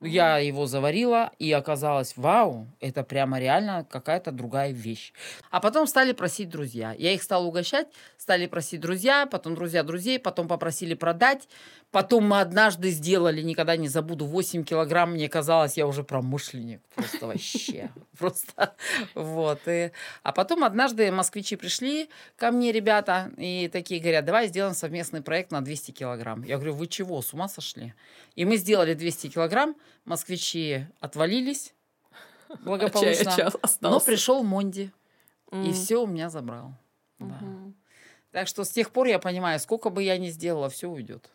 Я 0.00 0.38
его 0.38 0.66
заварила, 0.66 1.32
и 1.40 1.50
оказалось, 1.50 2.16
вау, 2.16 2.68
это 2.78 3.02
прямо 3.02 3.40
реально 3.40 3.84
какая-то 3.90 4.30
другая 4.30 4.70
вещь. 4.70 5.12
А 5.50 5.58
потом 5.58 5.88
стали 5.88 6.12
просить 6.12 6.48
друзья. 6.48 6.94
Я 6.96 7.12
их 7.12 7.22
стала 7.22 7.44
угощать, 7.44 7.88
стали 8.16 8.46
просить 8.46 8.80
друзья, 8.80 9.26
потом 9.26 9.56
друзья 9.56 9.82
друзей, 9.82 10.20
потом 10.20 10.46
попросили 10.46 10.94
продать. 10.94 11.48
Потом 11.90 12.28
мы 12.28 12.40
однажды 12.40 12.90
сделали, 12.90 13.40
никогда 13.40 13.76
не 13.76 13.88
забуду, 13.88 14.26
8 14.26 14.62
килограмм, 14.64 15.12
мне 15.12 15.26
казалось, 15.28 15.78
я 15.78 15.86
уже 15.86 16.04
промышленник. 16.04 16.82
Просто 16.94 17.26
вообще. 17.26 17.90
Просто 18.18 18.74
вот. 19.14 19.60
И, 19.66 19.92
а 20.22 20.32
потом 20.32 20.64
однажды 20.64 21.10
москвичи 21.10 21.56
пришли 21.56 22.10
ко 22.36 22.50
мне, 22.50 22.72
ребята, 22.72 23.32
и 23.38 23.70
такие 23.72 24.00
говорят, 24.00 24.26
давай 24.26 24.48
сделаем 24.48 24.74
совместный 24.74 25.22
проект 25.22 25.50
на 25.50 25.62
200 25.62 25.92
килограмм. 25.92 26.42
Я 26.42 26.56
говорю, 26.56 26.74
вы 26.74 26.88
чего, 26.88 27.22
с 27.22 27.32
ума 27.32 27.48
сошли? 27.48 27.94
И 28.34 28.44
мы 28.44 28.56
сделали 28.56 28.92
200 28.92 29.28
килограмм, 29.28 29.74
москвичи 30.04 30.86
отвалились 31.00 31.72
благополучно. 32.60 33.50
но 33.80 34.00
пришел 34.00 34.42
Монди, 34.42 34.90
и 35.52 35.72
все 35.72 36.02
у 36.02 36.06
меня 36.06 36.28
забрал. 36.28 36.74
Так 38.30 38.46
что 38.46 38.64
с 38.64 38.68
тех 38.68 38.90
пор 38.90 39.06
я 39.06 39.18
понимаю, 39.18 39.58
сколько 39.58 39.88
бы 39.88 40.02
я 40.02 40.18
ни 40.18 40.28
сделала, 40.28 40.68
все 40.68 40.88
уйдет. 40.88 41.30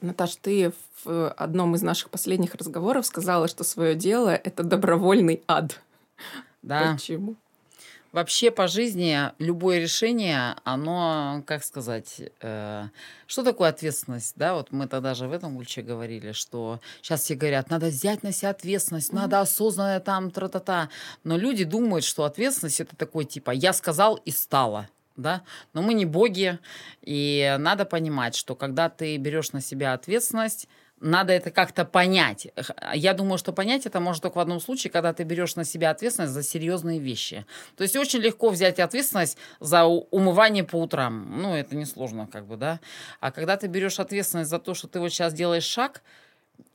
Наташ, 0.00 0.36
ты 0.36 0.72
в 1.04 1.30
одном 1.30 1.74
из 1.74 1.82
наших 1.82 2.10
последних 2.10 2.54
разговоров 2.54 3.06
сказала, 3.06 3.48
что 3.48 3.64
свое 3.64 3.94
дело 3.94 4.30
это 4.30 4.62
добровольный 4.62 5.42
ад. 5.48 5.80
Да. 6.62 6.94
Почему? 6.94 7.36
Вообще 8.12 8.50
по 8.50 8.68
жизни 8.68 9.18
любое 9.38 9.80
решение, 9.80 10.56
оно, 10.64 11.42
как 11.46 11.62
сказать, 11.62 12.22
э, 12.40 12.88
что 13.26 13.44
такое 13.44 13.68
ответственность, 13.68 14.32
да? 14.36 14.54
Вот 14.54 14.72
мы 14.72 14.86
тогда 14.86 15.14
же 15.14 15.28
в 15.28 15.32
этом 15.32 15.58
ключе 15.58 15.82
говорили, 15.82 16.32
что 16.32 16.80
сейчас 17.02 17.22
все 17.22 17.34
говорят, 17.34 17.68
надо 17.68 17.86
взять 17.88 18.22
на 18.22 18.32
себя 18.32 18.50
ответственность, 18.50 19.10
mm-hmm. 19.10 19.16
надо 19.16 19.40
осознанно 19.40 20.00
там 20.00 20.30
тра-та-та. 20.30 20.88
Но 21.22 21.36
люди 21.36 21.64
думают, 21.64 22.04
что 22.04 22.24
ответственность 22.24 22.80
это 22.80 22.96
такой 22.96 23.26
типа 23.26 23.50
«я 23.50 23.74
сказал 23.74 24.14
и 24.24 24.30
стало» 24.30 24.88
да, 25.18 25.42
но 25.74 25.82
мы 25.82 25.92
не 25.94 26.06
боги, 26.06 26.58
и 27.02 27.56
надо 27.58 27.84
понимать, 27.84 28.34
что 28.34 28.54
когда 28.54 28.88
ты 28.88 29.16
берешь 29.18 29.52
на 29.52 29.60
себя 29.60 29.92
ответственность, 29.92 30.68
надо 31.00 31.32
это 31.32 31.50
как-то 31.50 31.84
понять. 31.84 32.48
Я 32.92 33.14
думаю, 33.14 33.38
что 33.38 33.52
понять 33.52 33.86
это 33.86 34.00
можно 34.00 34.22
только 34.22 34.38
в 34.38 34.40
одном 34.40 34.60
случае, 34.60 34.90
когда 34.90 35.12
ты 35.12 35.22
берешь 35.22 35.54
на 35.54 35.64
себя 35.64 35.90
ответственность 35.90 36.32
за 36.32 36.42
серьезные 36.42 36.98
вещи. 36.98 37.46
То 37.76 37.82
есть 37.82 37.94
очень 37.94 38.18
легко 38.18 38.50
взять 38.50 38.80
ответственность 38.80 39.38
за 39.60 39.84
умывание 39.84 40.64
по 40.64 40.76
утрам. 40.76 41.40
Ну, 41.40 41.54
это 41.54 41.76
несложно, 41.76 42.26
как 42.26 42.46
бы, 42.46 42.56
да. 42.56 42.80
А 43.20 43.30
когда 43.30 43.56
ты 43.56 43.68
берешь 43.68 44.00
ответственность 44.00 44.50
за 44.50 44.58
то, 44.58 44.74
что 44.74 44.88
ты 44.88 44.98
вот 44.98 45.10
сейчас 45.10 45.32
делаешь 45.34 45.64
шаг, 45.64 46.02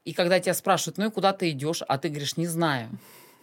и 0.05 0.13
когда 0.13 0.39
тебя 0.39 0.53
спрашивают, 0.53 0.97
ну 0.97 1.07
и 1.07 1.11
куда 1.11 1.33
ты 1.33 1.49
идешь, 1.49 1.81
а 1.85 1.97
ты 1.97 2.07
говоришь, 2.09 2.37
не 2.37 2.47
знаю. 2.47 2.89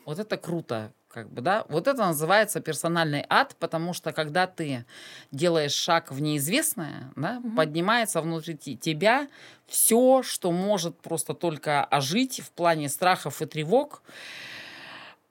Вот 0.07 0.19
это 0.19 0.39
круто, 0.39 0.93
как 1.12 1.29
бы, 1.31 1.40
да. 1.40 1.64
Вот 1.68 1.88
это 1.88 2.07
называется 2.07 2.61
персональный 2.61 3.25
ад, 3.29 3.57
потому 3.59 3.92
что 3.92 4.12
когда 4.12 4.46
ты 4.46 4.85
делаешь 5.33 5.73
шаг 5.73 6.12
в 6.12 6.20
неизвестное, 6.20 7.11
да, 7.16 7.40
угу. 7.42 7.57
поднимается 7.57 8.20
внутри 8.20 8.57
тебя 8.57 9.29
все, 9.66 10.23
что 10.23 10.53
может 10.53 10.99
просто 11.01 11.35
только 11.35 11.85
ожить 11.85 12.40
в 12.40 12.51
плане 12.53 12.88
страхов 12.88 13.42
и 13.42 13.46
тревог. 13.46 14.03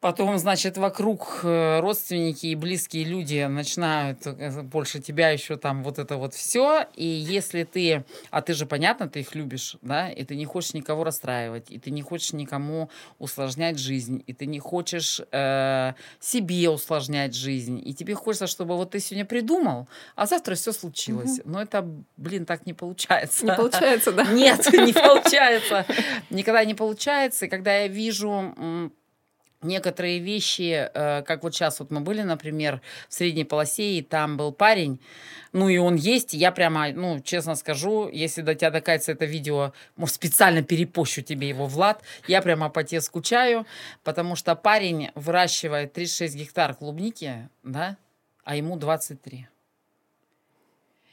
Потом, 0.02 0.38
значит, 0.38 0.78
вокруг 0.78 1.42
э, 1.44 1.82
родственники 1.82 2.46
и 2.46 2.56
близкие 2.56 3.04
люди 3.04 3.46
начинают 3.50 4.26
э, 4.26 4.62
больше 4.62 5.02
тебя 5.02 5.30
еще 5.30 5.58
там 5.58 5.84
вот 5.84 6.00
это 6.00 6.16
вот 6.16 6.34
все. 6.34 6.86
И 6.96 7.06
если 7.06 7.66
ты, 7.66 8.06
а 8.32 8.42
ты 8.42 8.54
же, 8.54 8.66
понятно, 8.66 9.10
ты 9.10 9.20
их 9.20 9.36
любишь, 9.36 9.76
да, 9.82 10.10
и 10.10 10.24
ты 10.24 10.38
не 10.38 10.46
хочешь 10.46 10.74
никого 10.74 11.04
расстраивать, 11.04 11.70
и 11.70 11.80
ты 11.80 11.92
не 11.92 12.02
хочешь 12.02 12.32
никому 12.32 12.90
усложнять 13.18 13.78
жизнь, 13.78 14.24
и 14.26 14.32
ты 14.32 14.46
не 14.46 14.60
хочешь 14.60 15.20
э, 15.34 15.94
себе 16.22 16.70
усложнять 16.70 17.36
жизнь, 17.36 17.82
и 17.84 17.94
тебе 17.94 18.16
хочется, 18.16 18.48
чтобы 18.48 18.78
вот 18.78 18.92
ты 18.92 19.02
сегодня 19.02 19.26
придумал, 19.26 19.90
а 20.16 20.28
завтра 20.28 20.56
все 20.56 20.72
случилось. 20.72 21.40
Угу. 21.40 21.50
Но 21.50 21.62
это, 21.62 21.86
блин, 22.16 22.46
так 22.46 22.66
не 22.66 22.74
получается. 22.74 23.46
Не 23.46 23.54
получается, 23.54 24.14
да? 24.14 24.24
Нет, 24.32 24.66
не 24.72 24.94
получается. 24.94 25.86
Никогда 26.30 26.64
не 26.64 26.74
получается. 26.74 27.48
И 27.48 27.50
когда 27.50 27.80
я 27.80 27.88
вижу 27.88 28.92
некоторые 29.62 30.20
вещи, 30.20 30.90
э, 30.94 31.24
как 31.24 31.44
вот 31.44 31.54
сейчас 31.54 31.80
вот 31.80 31.92
мы 31.92 32.00
были, 32.00 32.22
например, 32.22 32.82
в 33.08 33.14
средней 33.14 33.44
полосе, 33.44 33.98
и 33.98 34.02
там 34.02 34.38
был 34.38 34.52
парень, 34.52 35.00
ну 35.52 35.68
и 35.68 35.78
он 35.78 35.96
есть, 35.96 36.34
я 36.34 36.52
прямо, 36.52 36.90
ну, 36.92 37.20
честно 37.20 37.56
скажу, 37.56 38.10
если 38.10 38.42
до 38.42 38.56
тебя 38.56 38.72
докатится 38.72 39.12
это 39.12 39.26
видео, 39.26 39.74
может, 39.96 40.16
специально 40.16 40.62
перепощу 40.62 41.22
тебе 41.22 41.50
его, 41.50 41.66
Влад, 41.66 42.02
я 42.28 42.42
прямо 42.42 42.70
по 42.70 42.84
тебе 42.84 43.02
скучаю, 43.02 43.66
потому 44.04 44.36
что 44.36 44.56
парень 44.56 45.10
выращивает 45.16 45.94
36 45.94 46.36
гектар 46.36 46.76
клубники, 46.76 47.50
да, 47.64 47.98
а 48.44 48.56
ему 48.56 48.78
23. 48.78 49.48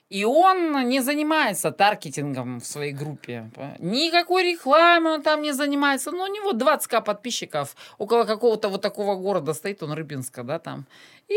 И 0.09 0.25
он 0.25 0.89
не 0.89 1.01
занимается 1.01 1.73
таргетингом 1.73 2.61
в 2.61 2.67
своей 2.67 2.93
группе. 2.93 3.51
Никакой 3.81 4.53
рекламы 4.53 5.15
он 5.15 5.23
там 5.23 5.43
не 5.43 5.53
занимается. 5.53 6.13
Но 6.13 6.19
ну, 6.19 6.25
у 6.25 6.27
него 6.27 6.53
20к 6.53 7.03
подписчиков. 7.03 7.75
Около 7.99 8.25
какого-то 8.25 8.69
вот 8.69 8.83
такого 8.83 9.17
города 9.17 9.53
стоит, 9.53 9.83
он 9.83 9.93
Рыбинска, 9.93 10.45
да, 10.45 10.59
там. 10.59 10.87
И 11.29 11.37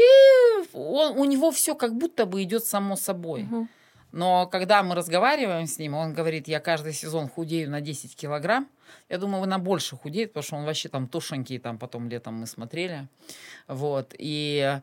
он, 0.73 1.17
у 1.17 1.25
него 1.25 1.49
все 1.49 1.73
как 1.73 1.95
будто 1.95 2.27
бы 2.27 2.43
идет 2.43 2.63
само 2.63 2.95
собой. 2.95 3.43
Угу. 3.43 3.67
Но 4.12 4.47
когда 4.47 4.84
мы 4.84 4.95
разговариваем 4.95 5.65
с 5.65 5.79
ним, 5.79 5.95
он 5.95 6.13
говорит, 6.13 6.47
я 6.47 6.60
каждый 6.60 6.93
сезон 6.93 7.27
худею 7.27 7.69
на 7.71 7.82
10 7.82 8.15
килограмм. 8.15 8.67
Я 9.10 9.17
думаю, 9.17 9.45
на 9.47 9.60
больше 9.60 9.95
худеет, 9.95 10.34
потому 10.34 10.43
что 10.43 10.56
он 10.58 10.65
вообще 10.65 10.89
там 10.89 11.08
тушенький, 11.08 11.60
там 11.60 11.78
потом 11.78 12.10
летом 12.10 12.36
мы 12.36 12.47
смотрели. 12.47 13.08
Вот. 13.67 14.13
И 14.17 14.80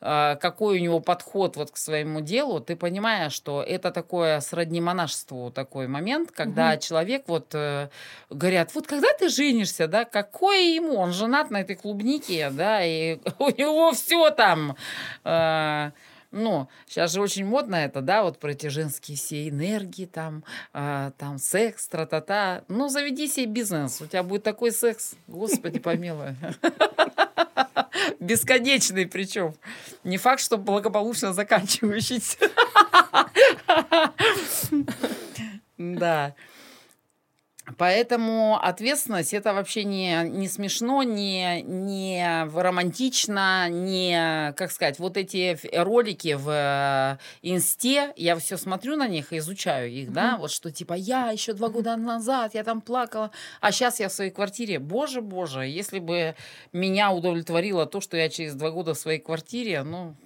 э, 0.00 0.36
какой 0.36 0.78
у 0.78 0.82
него 0.82 1.00
подход 1.00 1.56
вот 1.56 1.70
к 1.70 1.76
своему 1.76 2.20
делу, 2.20 2.60
ты 2.60 2.76
понимаешь, 2.76 3.32
что 3.32 3.62
это 3.62 3.90
такое 3.90 4.40
сродни 4.40 4.80
монашеству 4.80 5.50
такой 5.50 5.86
момент, 5.86 6.30
когда 6.30 6.72
угу. 6.72 6.80
человек 6.80 7.24
вот 7.26 7.54
э, 7.54 7.88
говорят, 8.28 8.74
вот 8.74 8.86
когда 8.86 9.08
ты 9.18 9.28
женишься, 9.28 9.88
да, 9.88 10.04
какое 10.04 10.74
ему, 10.74 10.96
он 10.96 11.12
женат 11.12 11.50
на 11.50 11.60
этой 11.60 11.76
клубнике, 11.76 12.50
да, 12.50 12.84
и 12.84 13.18
у 13.38 13.50
него 13.50 13.92
все 13.92 14.30
там... 14.30 14.76
Э, 15.24 15.90
Но 16.30 16.68
сейчас 16.86 17.12
же 17.12 17.20
очень 17.20 17.44
модно 17.44 17.74
это, 17.74 18.00
да, 18.02 18.22
вот 18.22 18.38
про 18.38 18.52
эти 18.52 18.68
женские 18.68 19.16
все 19.16 19.48
энергии, 19.48 20.06
там, 20.06 20.44
э, 20.72 21.10
там 21.18 21.38
секс, 21.38 21.88
тра-та-та. 21.88 22.64
Ну, 22.68 22.88
заведи 22.88 23.26
себе 23.26 23.46
бизнес, 23.46 24.00
у 24.00 24.06
тебя 24.06 24.22
будет 24.22 24.42
такой 24.44 24.70
секс, 24.72 25.14
господи 25.26 25.78
помилуй. 25.78 26.36
Бесконечный 28.20 29.06
причем. 29.06 29.54
Не 30.04 30.18
факт, 30.18 30.40
что 30.40 30.56
благополучно 30.56 31.32
заканчивающийся. 31.32 32.38
Да. 35.80 36.34
Поэтому 37.76 38.58
ответственность 38.60 39.34
это 39.34 39.54
вообще 39.54 39.84
не, 39.84 40.22
не 40.24 40.48
смешно, 40.48 41.02
не, 41.02 41.62
не 41.62 42.44
романтично, 42.54 43.68
не, 43.68 44.52
как 44.56 44.70
сказать, 44.70 44.98
вот 44.98 45.16
эти 45.16 45.58
ролики 45.76 46.34
в 46.34 46.48
э, 46.50 47.18
инсте, 47.42 48.12
я 48.16 48.36
все 48.36 48.56
смотрю 48.56 48.96
на 48.96 49.08
них 49.08 49.32
и 49.32 49.38
изучаю 49.38 49.90
их, 49.90 50.08
mm-hmm. 50.08 50.12
да, 50.12 50.36
вот 50.36 50.50
что 50.50 50.70
типа 50.70 50.94
я 50.94 51.30
еще 51.30 51.52
два 51.52 51.68
года 51.68 51.96
назад, 51.96 52.54
я 52.54 52.64
там 52.64 52.80
плакала, 52.80 53.30
а 53.60 53.72
сейчас 53.72 54.00
я 54.00 54.08
в 54.08 54.12
своей 54.12 54.30
квартире. 54.30 54.78
Боже, 54.78 55.20
боже, 55.20 55.66
если 55.66 55.98
бы 55.98 56.34
меня 56.72 57.10
удовлетворило 57.12 57.86
то, 57.86 58.00
что 58.00 58.16
я 58.16 58.28
через 58.28 58.54
два 58.54 58.70
года 58.70 58.94
в 58.94 58.98
своей 58.98 59.18
квартире, 59.18 59.82
ну, 59.82 60.16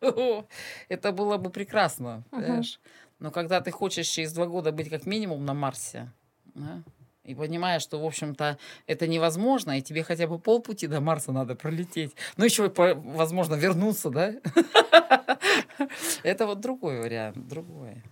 это 0.88 1.12
было 1.12 1.36
бы 1.36 1.50
прекрасно, 1.50 2.24
понимаешь? 2.30 2.80
Но 3.18 3.30
когда 3.30 3.60
ты 3.60 3.70
хочешь 3.70 4.08
через 4.08 4.32
два 4.32 4.46
года 4.46 4.72
быть 4.72 4.90
как 4.90 5.06
минимум 5.06 5.44
на 5.44 5.54
Марсе, 5.54 6.10
да? 6.54 6.82
И 7.24 7.34
понимаешь, 7.34 7.82
что, 7.82 7.98
в 7.98 8.04
общем-то, 8.04 8.58
это 8.86 9.06
невозможно, 9.06 9.78
и 9.78 9.82
тебе 9.82 10.02
хотя 10.02 10.26
бы 10.26 10.38
полпути 10.38 10.86
до 10.86 11.00
Марса 11.00 11.32
надо 11.32 11.54
пролететь. 11.54 12.14
Ну, 12.36 12.44
еще, 12.44 12.70
возможно, 12.70 13.54
вернуться, 13.54 14.10
да? 14.10 14.34
Это 16.22 16.46
вот 16.46 16.60
другой 16.60 17.00
вариант, 17.00 17.48
другой 17.48 18.02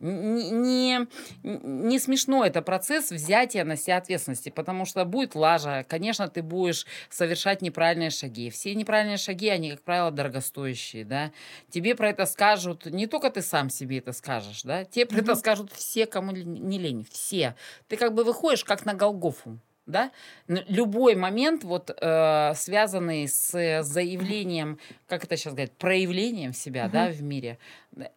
не, 0.00 1.06
не 1.42 1.98
смешно 1.98 2.44
это 2.44 2.62
процесс 2.62 3.10
взятия 3.10 3.64
на 3.64 3.76
себя 3.76 3.96
ответственности, 3.96 4.48
потому 4.48 4.84
что 4.84 5.04
будет 5.04 5.34
лажа, 5.34 5.84
конечно, 5.88 6.28
ты 6.28 6.42
будешь 6.42 6.86
совершать 7.10 7.62
неправильные 7.62 8.10
шаги. 8.10 8.50
Все 8.50 8.74
неправильные 8.74 9.16
шаги, 9.16 9.48
они, 9.48 9.70
как 9.70 9.82
правило, 9.82 10.10
дорогостоящие, 10.10 11.04
да. 11.04 11.32
Тебе 11.70 11.94
про 11.94 12.10
это 12.10 12.26
скажут, 12.26 12.86
не 12.86 13.06
только 13.06 13.30
ты 13.30 13.42
сам 13.42 13.70
себе 13.70 13.98
это 13.98 14.12
скажешь, 14.12 14.62
да, 14.62 14.84
тебе 14.84 15.06
про 15.06 15.18
mm-hmm. 15.18 15.22
это 15.22 15.34
скажут 15.34 15.72
все, 15.72 16.06
кому 16.06 16.32
не 16.32 16.78
лень, 16.78 17.06
все. 17.10 17.54
Ты 17.88 17.96
как 17.96 18.14
бы 18.14 18.24
выходишь 18.24 18.64
как 18.64 18.84
на 18.84 18.94
Голгофу 18.94 19.58
да, 19.88 20.12
любой 20.46 21.16
момент, 21.16 21.64
вот, 21.64 21.90
э, 21.90 22.52
связанный 22.54 23.26
с 23.26 23.82
заявлением, 23.82 24.78
как 25.08 25.24
это 25.24 25.36
сейчас 25.36 25.54
говорят, 25.54 25.72
проявлением 25.72 26.52
себя, 26.52 26.86
uh-huh. 26.86 26.90
да, 26.90 27.08
в 27.08 27.22
мире, 27.22 27.58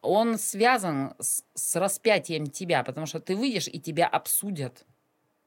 он 0.01 0.37
связан 0.37 1.13
с, 1.19 1.43
с 1.55 1.75
распятием 1.77 2.47
тебя, 2.47 2.83
потому 2.83 3.07
что 3.07 3.19
ты 3.19 3.35
выйдешь 3.35 3.67
и 3.67 3.79
тебя 3.79 4.07
обсудят. 4.07 4.85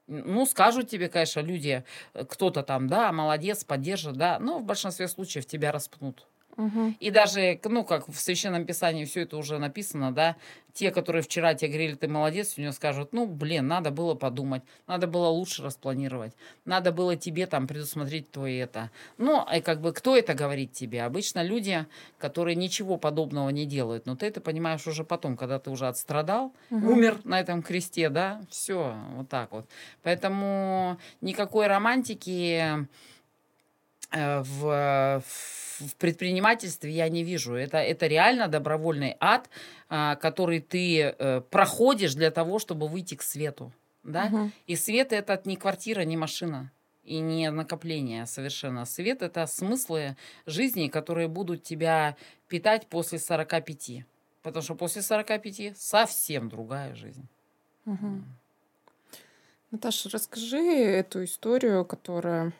Ну, 0.07 0.45
скажут 0.45 0.89
тебе, 0.89 1.09
конечно, 1.09 1.39
люди, 1.39 1.83
э, 2.13 2.25
кто-то 2.25 2.63
там, 2.63 2.87
да, 2.87 3.11
молодец, 3.11 3.63
поддержит, 3.63 4.17
да, 4.17 4.39
но 4.39 4.59
в 4.59 4.63
большинстве 4.63 5.07
случаев 5.07 5.45
тебя 5.45 5.71
распнут. 5.71 6.27
Угу. 6.57 6.95
И 6.99 7.11
даже, 7.11 7.59
ну, 7.65 7.83
как 7.83 8.07
в 8.07 8.15
Священном 8.15 8.65
Писании 8.65 9.05
все 9.05 9.21
это 9.21 9.37
уже 9.37 9.57
написано, 9.57 10.13
да, 10.13 10.35
те, 10.75 10.91
которые 10.91 11.21
вчера 11.23 11.53
тебе 11.53 11.69
говорили, 11.69 11.95
ты 11.95 12.07
молодец, 12.07 12.55
у 12.57 12.61
него 12.61 12.73
скажут, 12.73 13.13
ну, 13.13 13.25
блин, 13.25 13.67
надо 13.67 13.91
было 13.91 14.13
подумать, 14.13 14.61
надо 14.87 15.07
было 15.07 15.27
лучше 15.27 15.63
распланировать, 15.63 16.33
надо 16.65 16.91
было 16.91 17.15
тебе 17.15 17.47
там 17.47 17.65
предусмотреть 17.65 18.29
то 18.29 18.45
и 18.45 18.57
это. 18.57 18.91
Ну, 19.17 19.45
и 19.53 19.61
как 19.61 19.79
бы 19.79 19.93
кто 19.93 20.17
это 20.17 20.33
говорит 20.33 20.73
тебе? 20.73 21.03
Обычно 21.03 21.43
люди, 21.43 21.85
которые 22.17 22.55
ничего 22.55 22.97
подобного 22.97 23.49
не 23.49 23.65
делают, 23.65 24.05
но 24.05 24.17
ты 24.17 24.25
это 24.25 24.41
понимаешь 24.41 24.85
уже 24.85 25.05
потом, 25.05 25.37
когда 25.37 25.59
ты 25.59 25.69
уже 25.69 25.87
отстрадал, 25.87 26.53
угу. 26.69 26.91
умер 26.91 27.21
на 27.23 27.39
этом 27.39 27.63
кресте, 27.63 28.09
да, 28.09 28.41
все, 28.49 28.95
вот 29.13 29.29
так 29.29 29.51
вот. 29.51 29.69
Поэтому 30.03 30.99
никакой 31.21 31.67
романтики 31.67 32.87
э, 34.11 34.41
в, 34.41 35.23
в 35.25 35.64
в 35.79 35.95
предпринимательстве 35.95 36.91
я 36.91 37.09
не 37.09 37.23
вижу. 37.23 37.53
Это, 37.53 37.77
это 37.77 38.07
реально 38.07 38.47
добровольный 38.47 39.15
ад, 39.19 39.49
а, 39.89 40.15
который 40.15 40.59
ты 40.59 41.01
э, 41.01 41.41
проходишь 41.41 42.15
для 42.15 42.31
того, 42.31 42.59
чтобы 42.59 42.87
выйти 42.87 43.15
к 43.15 43.21
свету. 43.21 43.71
Да? 44.03 44.25
Угу. 44.25 44.51
И 44.67 44.75
свет 44.75 45.13
это 45.13 45.41
не 45.45 45.55
квартира, 45.55 46.01
не 46.01 46.17
машина 46.17 46.71
и 47.03 47.19
не 47.19 47.51
накопление 47.51 48.25
совершенно. 48.25 48.85
Свет 48.85 49.21
это 49.21 49.45
смыслы 49.47 50.17
жизни, 50.45 50.87
которые 50.87 51.27
будут 51.27 51.63
тебя 51.63 52.15
питать 52.47 52.87
после 52.87 53.19
45. 53.19 54.05
Потому 54.41 54.63
что 54.63 54.75
после 54.75 55.01
45 55.01 55.77
совсем 55.77 56.49
другая 56.49 56.95
жизнь. 56.95 57.27
Угу. 57.85 58.23
Наташа, 59.71 60.09
расскажи 60.09 60.57
эту 60.57 61.23
историю, 61.23 61.85
которая 61.85 62.53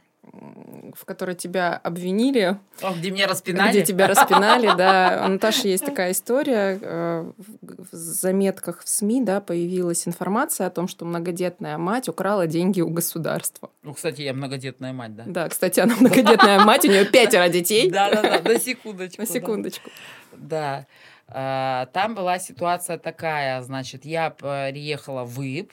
в 0.95 1.05
которой 1.05 1.35
тебя 1.35 1.79
обвинили. 1.83 2.57
О, 2.81 2.93
где 2.93 3.11
меня 3.11 3.27
распинали. 3.27 3.71
Где 3.71 3.85
тебя 3.85 4.07
распинали, 4.07 4.71
да. 4.77 5.23
У 5.27 5.29
Наташи 5.29 5.67
есть 5.67 5.85
такая 5.85 6.11
история. 6.11 6.79
Э, 6.81 7.31
в 7.61 7.95
заметках 7.95 8.83
в 8.83 8.89
СМИ 8.89 9.23
да, 9.23 9.41
появилась 9.41 10.07
информация 10.07 10.67
о 10.67 10.69
том, 10.69 10.87
что 10.87 11.05
многодетная 11.05 11.77
мать 11.77 12.09
украла 12.09 12.47
деньги 12.47 12.81
у 12.81 12.89
государства. 12.89 13.69
Ну, 13.83 13.93
кстати, 13.93 14.21
я 14.21 14.33
многодетная 14.33 14.93
мать, 14.93 15.15
да? 15.15 15.23
Да, 15.27 15.49
кстати, 15.49 15.79
она 15.79 15.95
многодетная 15.95 16.59
мать, 16.59 16.85
у 16.85 16.87
нее 16.87 17.05
пятеро 17.05 17.49
детей. 17.49 17.89
Да-да-да, 17.89 18.41
на 18.41 18.59
секундочку. 18.59 19.21
На 19.21 19.27
секундочку. 19.27 19.89
Да. 20.33 20.85
А, 21.27 21.87
там 21.87 22.15
была 22.15 22.39
ситуация 22.39 22.97
такая, 22.97 23.61
значит, 23.61 24.05
я 24.05 24.29
приехала 24.29 25.23
в 25.23 25.41
ИП, 25.41 25.71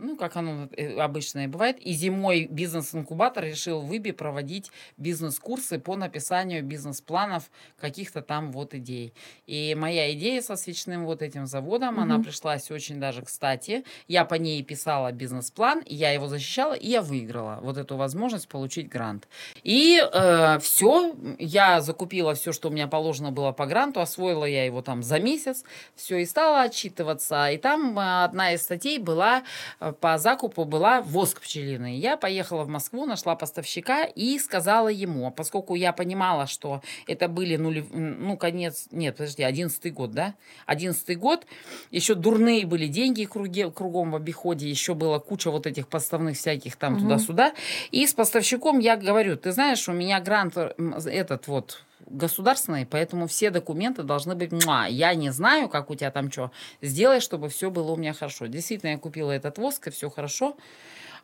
ну, 0.00 0.16
как 0.16 0.36
оно 0.36 0.68
э, 0.76 0.98
обычно 0.98 1.44
и 1.44 1.46
бывает. 1.46 1.78
И 1.78 1.92
зимой 1.92 2.46
бизнес-инкубатор 2.46 3.44
решил 3.44 3.80
в 3.80 3.96
ИБИ 3.96 4.12
проводить 4.12 4.70
бизнес-курсы 4.96 5.78
по 5.78 5.96
написанию 5.96 6.64
бизнес-планов 6.64 7.50
каких-то 7.78 8.22
там 8.22 8.50
вот 8.52 8.74
идей. 8.74 9.12
И 9.46 9.74
моя 9.78 10.12
идея 10.14 10.40
со 10.42 10.56
свечным 10.56 11.04
вот 11.04 11.22
этим 11.22 11.46
заводом, 11.46 11.94
угу. 11.94 12.02
она 12.02 12.18
пришлась 12.18 12.70
очень 12.70 12.98
даже 12.98 13.22
кстати. 13.22 13.84
Я 14.08 14.24
по 14.24 14.34
ней 14.34 14.62
писала 14.62 15.12
бизнес-план, 15.12 15.82
я 15.86 16.12
его 16.12 16.28
защищала, 16.28 16.74
и 16.74 16.88
я 16.88 17.02
выиграла 17.02 17.58
вот 17.62 17.76
эту 17.76 17.96
возможность 17.96 18.48
получить 18.48 18.88
грант. 18.88 19.28
И 19.62 20.00
э, 20.00 20.58
все, 20.60 21.14
я 21.38 21.80
закупила 21.80 22.34
все, 22.34 22.52
что 22.52 22.68
у 22.68 22.72
меня 22.72 22.88
положено 22.88 23.30
было 23.30 23.52
по 23.52 23.66
гранту, 23.66 24.00
освоила 24.00 24.44
я 24.44 24.64
его 24.64 24.82
там 24.82 25.02
за 25.02 25.18
месяц, 25.20 25.64
все, 25.94 26.18
и 26.18 26.24
стала 26.24 26.62
отчитываться. 26.62 27.50
И 27.50 27.58
там 27.58 27.98
э, 27.98 28.24
одна 28.24 28.52
из 28.54 28.62
статей 28.62 28.98
была 28.98 29.42
э, 29.80 29.89
по 29.92 30.18
закупу 30.18 30.64
была 30.64 31.00
воск 31.02 31.40
пчелиный. 31.40 31.96
Я 31.96 32.16
поехала 32.16 32.64
в 32.64 32.68
Москву, 32.68 33.06
нашла 33.06 33.36
поставщика 33.36 34.04
и 34.04 34.38
сказала 34.38 34.88
ему, 34.88 35.30
поскольку 35.30 35.74
я 35.74 35.92
понимала, 35.92 36.46
что 36.46 36.82
это 37.06 37.28
были 37.28 37.56
нулев... 37.56 37.86
ну, 37.90 38.36
конец, 38.36 38.88
нет, 38.90 39.16
подожди, 39.16 39.42
одиннадцатый 39.42 39.90
год, 39.90 40.12
да? 40.12 40.34
Одиннадцатый 40.66 41.16
год, 41.16 41.46
еще 41.90 42.14
дурные 42.14 42.66
были 42.66 42.86
деньги 42.86 43.24
круге, 43.24 43.70
кругом 43.70 44.12
в 44.12 44.16
обиходе, 44.16 44.68
еще 44.68 44.94
была 44.94 45.18
куча 45.18 45.50
вот 45.50 45.66
этих 45.66 45.88
поставных 45.88 46.36
всяких 46.36 46.76
там 46.76 46.94
угу. 46.94 47.02
туда-сюда. 47.02 47.54
И 47.90 48.06
с 48.06 48.14
поставщиком 48.14 48.78
я 48.78 48.96
говорю, 48.96 49.36
ты 49.36 49.52
знаешь, 49.52 49.88
у 49.88 49.92
меня 49.92 50.20
грант 50.20 50.56
этот 50.56 51.48
вот 51.48 51.84
государственный, 52.10 52.86
поэтому 52.86 53.26
все 53.26 53.50
документы 53.50 54.02
должны 54.02 54.34
быть... 54.34 54.52
Муа, 54.52 54.86
я 54.86 55.14
не 55.14 55.30
знаю, 55.30 55.68
как 55.68 55.90
у 55.90 55.94
тебя 55.94 56.10
там 56.10 56.30
что. 56.30 56.50
Сделай, 56.82 57.20
чтобы 57.20 57.48
все 57.48 57.70
было 57.70 57.92
у 57.92 57.96
меня 57.96 58.12
хорошо. 58.12 58.46
Действительно, 58.46 58.90
я 58.90 58.98
купила 58.98 59.30
этот 59.30 59.58
воск, 59.58 59.86
и 59.86 59.90
все 59.90 60.10
хорошо. 60.10 60.56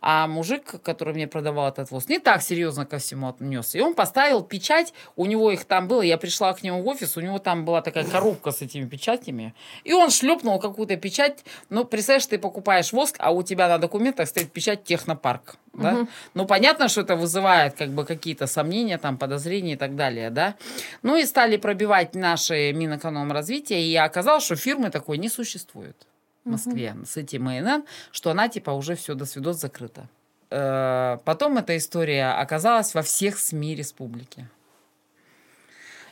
А 0.01 0.27
мужик, 0.27 0.83
который 0.83 1.15
мне 1.15 1.27
продавал 1.27 1.69
этот 1.69 1.91
воз, 1.91 2.09
не 2.09 2.19
так 2.19 2.43
серьезно 2.43 2.87
ко 2.87 2.99
всему 2.99 3.29
отнес. 3.29 3.75
И 3.75 3.81
он 3.81 3.95
поставил 3.95 4.43
печать, 4.43 4.93
у 5.17 5.27
него 5.27 5.51
их 5.51 5.65
там 5.65 5.89
было, 5.89 6.03
я 6.03 6.19
пришла 6.19 6.53
к 6.53 6.63
нему 6.63 6.83
в 6.83 6.89
офис, 6.89 7.17
у 7.17 7.21
него 7.21 7.39
там 7.39 7.65
была 7.65 7.83
такая 7.83 8.05
коробка 8.05 8.51
с 8.51 8.63
этими 8.63 8.87
печатями. 8.87 9.55
И 9.85 9.93
он 9.93 10.11
шлепнул 10.11 10.59
какую-то 10.59 10.97
печать. 10.97 11.45
Ну, 11.71 11.85
представляешь, 11.85 12.27
ты 12.27 12.39
покупаешь 12.39 12.93
воск, 12.93 13.17
а 13.19 13.31
у 13.31 13.43
тебя 13.43 13.69
на 13.69 13.79
документах 13.79 14.29
стоит 14.29 14.53
печать 14.53 14.85
технопарк. 14.85 15.57
Да? 15.73 15.95
Угу. 15.95 16.09
Ну, 16.35 16.47
понятно, 16.47 16.89
что 16.89 17.03
это 17.03 17.17
вызывает 17.17 17.75
как 17.75 17.91
бы 17.91 18.05
какие-то 18.05 18.47
сомнения, 18.47 18.99
там, 18.99 19.19
подозрения 19.19 19.75
и 19.75 19.77
так 19.77 19.95
далее, 19.95 20.31
да. 20.31 20.55
Ну, 21.03 21.17
и 21.17 21.25
стали 21.25 21.57
пробивать 21.57 22.15
наши 22.15 22.73
Минэкономразвития, 22.73 23.79
и 23.79 23.95
оказалось, 23.97 24.45
что 24.45 24.57
фирмы 24.57 24.91
такой 24.91 25.19
не 25.19 25.29
существует. 25.29 26.07
Москве 26.47 26.93
угу. 26.93 27.05
с 27.07 27.17
этим 27.17 27.49
ИНН, 27.49 27.85
что 28.13 28.31
она 28.31 28.49
типа 28.49 28.71
уже 28.71 28.95
все 28.95 29.15
до 29.15 29.25
свидос 29.25 29.61
закрыта. 29.61 30.09
Э, 30.51 31.19
потом 31.25 31.59
эта 31.59 31.77
история 31.77 32.31
оказалась 32.31 32.95
во 32.95 33.03
всех 33.03 33.39
СМИ 33.39 33.75
республики. 33.75 34.49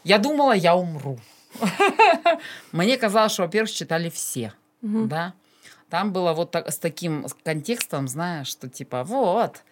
Я 0.03 0.19
думала, 0.19 0.53
я 0.53 0.77
умру. 0.77 1.19
Мне 2.73 2.99
казалось, 2.99 3.33
что, 3.33 3.43
во-первых, 3.43 3.71
читали 3.71 4.11
все, 4.11 4.53
да. 4.83 5.35
Там 5.89 6.13
было 6.13 6.33
вот 6.33 6.51
так, 6.51 6.69
с 6.71 6.79
таким 6.79 7.27
контекстом, 7.45 8.09
знаешь, 8.09 8.49
что 8.49 8.69
типа 8.69 9.05
вот, 9.05 9.63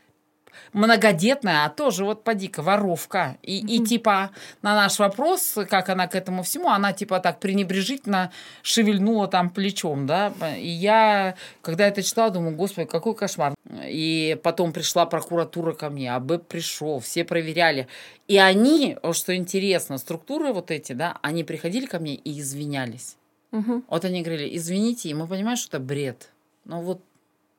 многодетная, 0.72 1.64
а 1.64 1.70
тоже 1.70 2.04
вот 2.04 2.24
поди-ка 2.24 2.62
воровка. 2.62 3.36
И, 3.42 3.60
mm-hmm. 3.60 3.68
и 3.68 3.86
типа 3.86 4.30
на 4.62 4.74
наш 4.74 4.98
вопрос, 4.98 5.58
как 5.68 5.88
она 5.88 6.06
к 6.06 6.14
этому 6.14 6.42
всему, 6.42 6.68
она 6.68 6.92
типа 6.92 7.20
так 7.20 7.40
пренебрежительно 7.40 8.32
шевельнула 8.62 9.28
там 9.28 9.50
плечом, 9.50 10.06
да. 10.06 10.32
И 10.56 10.68
я, 10.68 11.34
когда 11.60 11.86
это 11.86 12.02
читала, 12.02 12.30
думаю, 12.30 12.56
господи, 12.56 12.86
какой 12.86 13.14
кошмар. 13.14 13.54
И 13.84 14.38
потом 14.42 14.72
пришла 14.72 15.06
прокуратура 15.06 15.72
ко 15.72 15.90
мне, 15.90 16.14
АБ 16.14 16.46
пришел, 16.46 17.00
все 17.00 17.24
проверяли. 17.24 17.88
И 18.28 18.38
они, 18.38 18.96
что 19.12 19.34
интересно, 19.34 19.98
структуры 19.98 20.52
вот 20.52 20.70
эти, 20.70 20.92
да, 20.92 21.18
они 21.22 21.44
приходили 21.44 21.86
ко 21.86 21.98
мне 21.98 22.14
и 22.14 22.40
извинялись. 22.40 23.16
Угу. 23.52 23.84
Вот 23.88 24.04
они 24.04 24.22
говорили, 24.22 24.56
извините, 24.56 25.10
и 25.10 25.14
мы 25.14 25.26
понимаем, 25.26 25.56
что 25.56 25.76
это 25.76 25.84
бред. 25.84 26.30
Но 26.64 26.80
вот 26.80 27.02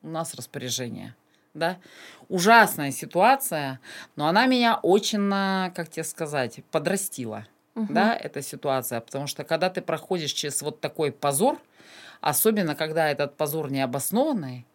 у 0.02 0.08
нас 0.08 0.34
распоряжение 0.34 1.14
да. 1.54 1.78
Ужасная 2.28 2.90
ситуация, 2.90 3.80
но 4.16 4.26
она 4.26 4.46
меня 4.46 4.78
очень, 4.82 5.30
как 5.72 5.88
тебе 5.88 6.04
сказать, 6.04 6.60
подрастила, 6.70 7.46
угу. 7.74 7.92
да, 7.92 8.14
эта 8.16 8.42
ситуация, 8.42 9.00
потому 9.00 9.26
что 9.26 9.44
когда 9.44 9.70
ты 9.70 9.80
проходишь 9.80 10.32
через 10.32 10.60
вот 10.62 10.80
такой 10.80 11.12
позор, 11.12 11.58
особенно 12.20 12.74
когда 12.74 13.08
этот 13.08 13.36
позор 13.36 13.70
необоснованный, 13.70 14.66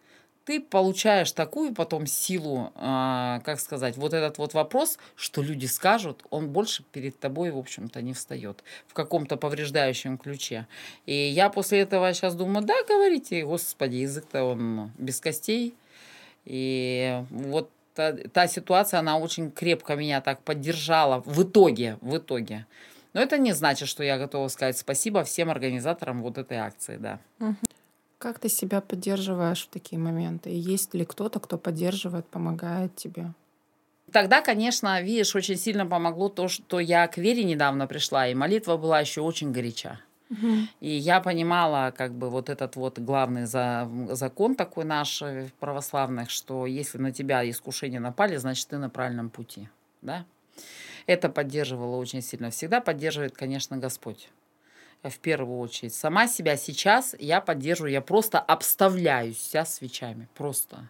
ты 0.46 0.60
получаешь 0.60 1.32
такую 1.32 1.76
потом 1.76 2.08
силу, 2.08 2.72
э, 2.76 3.40
как 3.44 3.60
сказать, 3.60 3.98
вот 3.98 4.16
этот 4.16 4.40
вот 4.40 4.56
вопрос, 4.56 4.98
что 5.16 5.44
люди 5.44 5.68
скажут, 5.68 6.24
он 6.32 6.50
больше 6.50 6.84
перед 6.92 7.20
тобой, 7.20 7.52
в 7.52 7.58
общем-то, 7.60 8.02
не 8.02 8.14
встает 8.14 8.64
в 8.88 8.96
каком-то 8.96 9.38
повреждающем 9.38 10.18
ключе. 10.18 10.66
И 11.06 11.14
я 11.14 11.52
после 11.52 11.82
этого 11.82 12.12
сейчас 12.16 12.34
думаю, 12.34 12.66
да, 12.66 12.74
говорите, 12.88 13.46
господи, 13.46 13.98
язык-то 13.98 14.44
он 14.44 14.92
без 14.98 15.20
костей. 15.20 15.76
И 16.46 17.24
вот 17.30 17.70
та, 17.94 18.14
та 18.14 18.48
ситуация, 18.48 19.00
она 19.00 19.18
очень 19.18 19.52
крепко 19.52 19.96
меня 19.96 20.22
так 20.22 20.42
поддержала 20.42 21.22
в 21.26 21.44
итоге, 21.44 21.98
в 22.02 22.18
итоге. 22.18 22.66
Но 23.14 23.22
это 23.22 23.38
не 23.38 23.54
значит, 23.54 23.88
что 23.88 24.04
я 24.04 24.18
готова 24.18 24.48
сказать 24.50 24.78
спасибо 24.78 25.24
всем 25.24 25.50
организаторам 25.50 26.22
вот 26.22 26.38
этой 26.38 26.58
акции, 26.58 26.98
да. 26.98 27.20
Как 28.18 28.40
ты 28.40 28.50
себя 28.50 28.82
поддерживаешь 28.82 29.66
в 29.66 29.70
такие 29.70 29.98
моменты? 29.98 30.50
И 30.50 30.58
есть 30.58 30.94
ли 30.94 31.06
кто-то, 31.06 31.40
кто 31.40 31.58
поддерживает, 31.58 32.26
помогает 32.26 32.96
тебе? 32.96 33.34
Тогда, 34.12 34.42
конечно, 34.42 35.02
видишь, 35.02 35.36
очень 35.36 35.58
сильно 35.58 35.86
помогло 35.86 36.30
то, 36.30 36.48
что 36.48 36.80
я 36.80 37.08
к 37.08 37.18
вере 37.18 37.44
недавно 37.44 37.88
пришла, 37.88 38.28
и 38.28 38.36
молитва 38.36 38.78
была 38.78 39.00
еще 39.00 39.22
очень 39.22 39.52
горяча. 39.52 40.00
И 40.80 40.90
я 40.90 41.22
понимала, 41.22 41.92
как 41.96 42.14
бы 42.14 42.30
вот 42.30 42.50
этот 42.50 42.76
вот 42.76 43.00
главный 43.00 43.46
за, 43.46 43.90
закон 44.12 44.56
такой 44.56 44.86
наш 44.86 45.22
э, 45.22 45.50
православных, 45.60 46.30
что 46.30 46.68
если 46.68 47.00
на 47.00 47.12
тебя 47.12 47.50
искушения 47.50 48.00
напали, 48.00 48.36
значит 48.36 48.68
ты 48.68 48.78
на 48.78 48.90
правильном 48.90 49.30
пути, 49.32 49.70
да. 50.02 50.26
Это 51.08 51.30
поддерживало 51.30 51.96
очень 51.96 52.22
сильно. 52.22 52.52
Всегда 52.52 52.82
поддерживает, 52.82 53.36
конечно, 53.36 53.78
Господь 53.78 54.30
в 55.02 55.18
первую 55.20 55.60
очередь. 55.60 55.94
Сама 55.94 56.28
себя 56.28 56.58
сейчас 56.58 57.16
я 57.18 57.42
поддерживаю, 57.42 57.92
я 57.92 58.02
просто 58.02 58.40
обставляюсь 58.40 59.38
вся 59.38 59.66
свечами, 59.66 60.28
просто. 60.36 60.90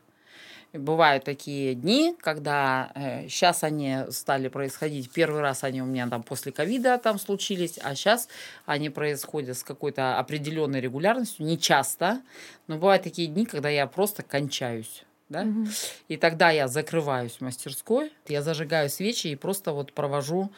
Бывают 0.71 1.23
такие 1.23 1.73
дни, 1.73 2.15
когда 2.21 2.91
э, 2.93 3.27
сейчас 3.27 3.63
они 3.63 3.97
стали 4.11 4.49
происходить. 4.49 5.11
Первый 5.11 5.41
раз 5.41 5.63
они 5.63 5.81
у 5.81 5.85
меня 5.85 6.07
там 6.07 6.21
после 6.21 6.51
ковида 6.51 6.99
там 6.99 7.17
случились, 7.17 7.79
а 7.81 7.95
сейчас 7.95 8.27
они 8.67 8.91
происходят 8.91 9.57
с 9.57 9.63
какой-то 9.63 10.19
определенной 10.19 10.79
регулярностью, 10.79 11.45
не 11.45 11.57
часто, 11.57 12.21
но 12.67 12.75
бывают 12.75 13.03
такие 13.03 13.27
дни, 13.27 13.47
когда 13.47 13.69
я 13.69 13.87
просто 13.87 14.21
кончаюсь. 14.21 15.05
Да? 15.27 15.41
Угу. 15.41 15.67
И 16.07 16.17
тогда 16.17 16.51
я 16.51 16.67
закрываюсь 16.67 17.33
в 17.33 17.41
мастерской, 17.41 18.11
я 18.27 18.43
зажигаю 18.43 18.89
свечи 18.89 19.27
и 19.27 19.35
просто 19.35 19.71
вот 19.71 19.93
провожу 19.93 20.51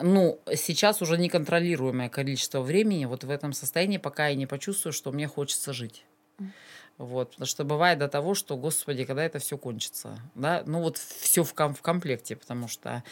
ну, 0.00 0.40
сейчас 0.56 1.00
уже 1.02 1.16
неконтролируемое 1.16 2.08
количество 2.08 2.60
времени 2.60 3.04
вот 3.04 3.22
в 3.22 3.30
этом 3.30 3.52
состоянии, 3.52 3.98
пока 3.98 4.28
я 4.28 4.34
не 4.34 4.46
почувствую, 4.46 4.92
что 4.92 5.12
мне 5.12 5.28
хочется 5.28 5.72
жить. 5.72 6.04
Вот, 6.98 7.30
потому 7.30 7.46
что 7.46 7.62
бывает 7.62 8.00
до 8.00 8.08
того, 8.08 8.34
что, 8.34 8.56
господи, 8.56 9.04
когда 9.04 9.22
это 9.22 9.38
все 9.38 9.56
кончится, 9.56 10.18
да, 10.34 10.64
ну 10.66 10.80
вот 10.80 10.98
все 10.98 11.44
в, 11.44 11.54
ком- 11.54 11.74
в 11.74 11.80
комплекте, 11.80 12.34
потому 12.34 12.66
что 12.66 13.04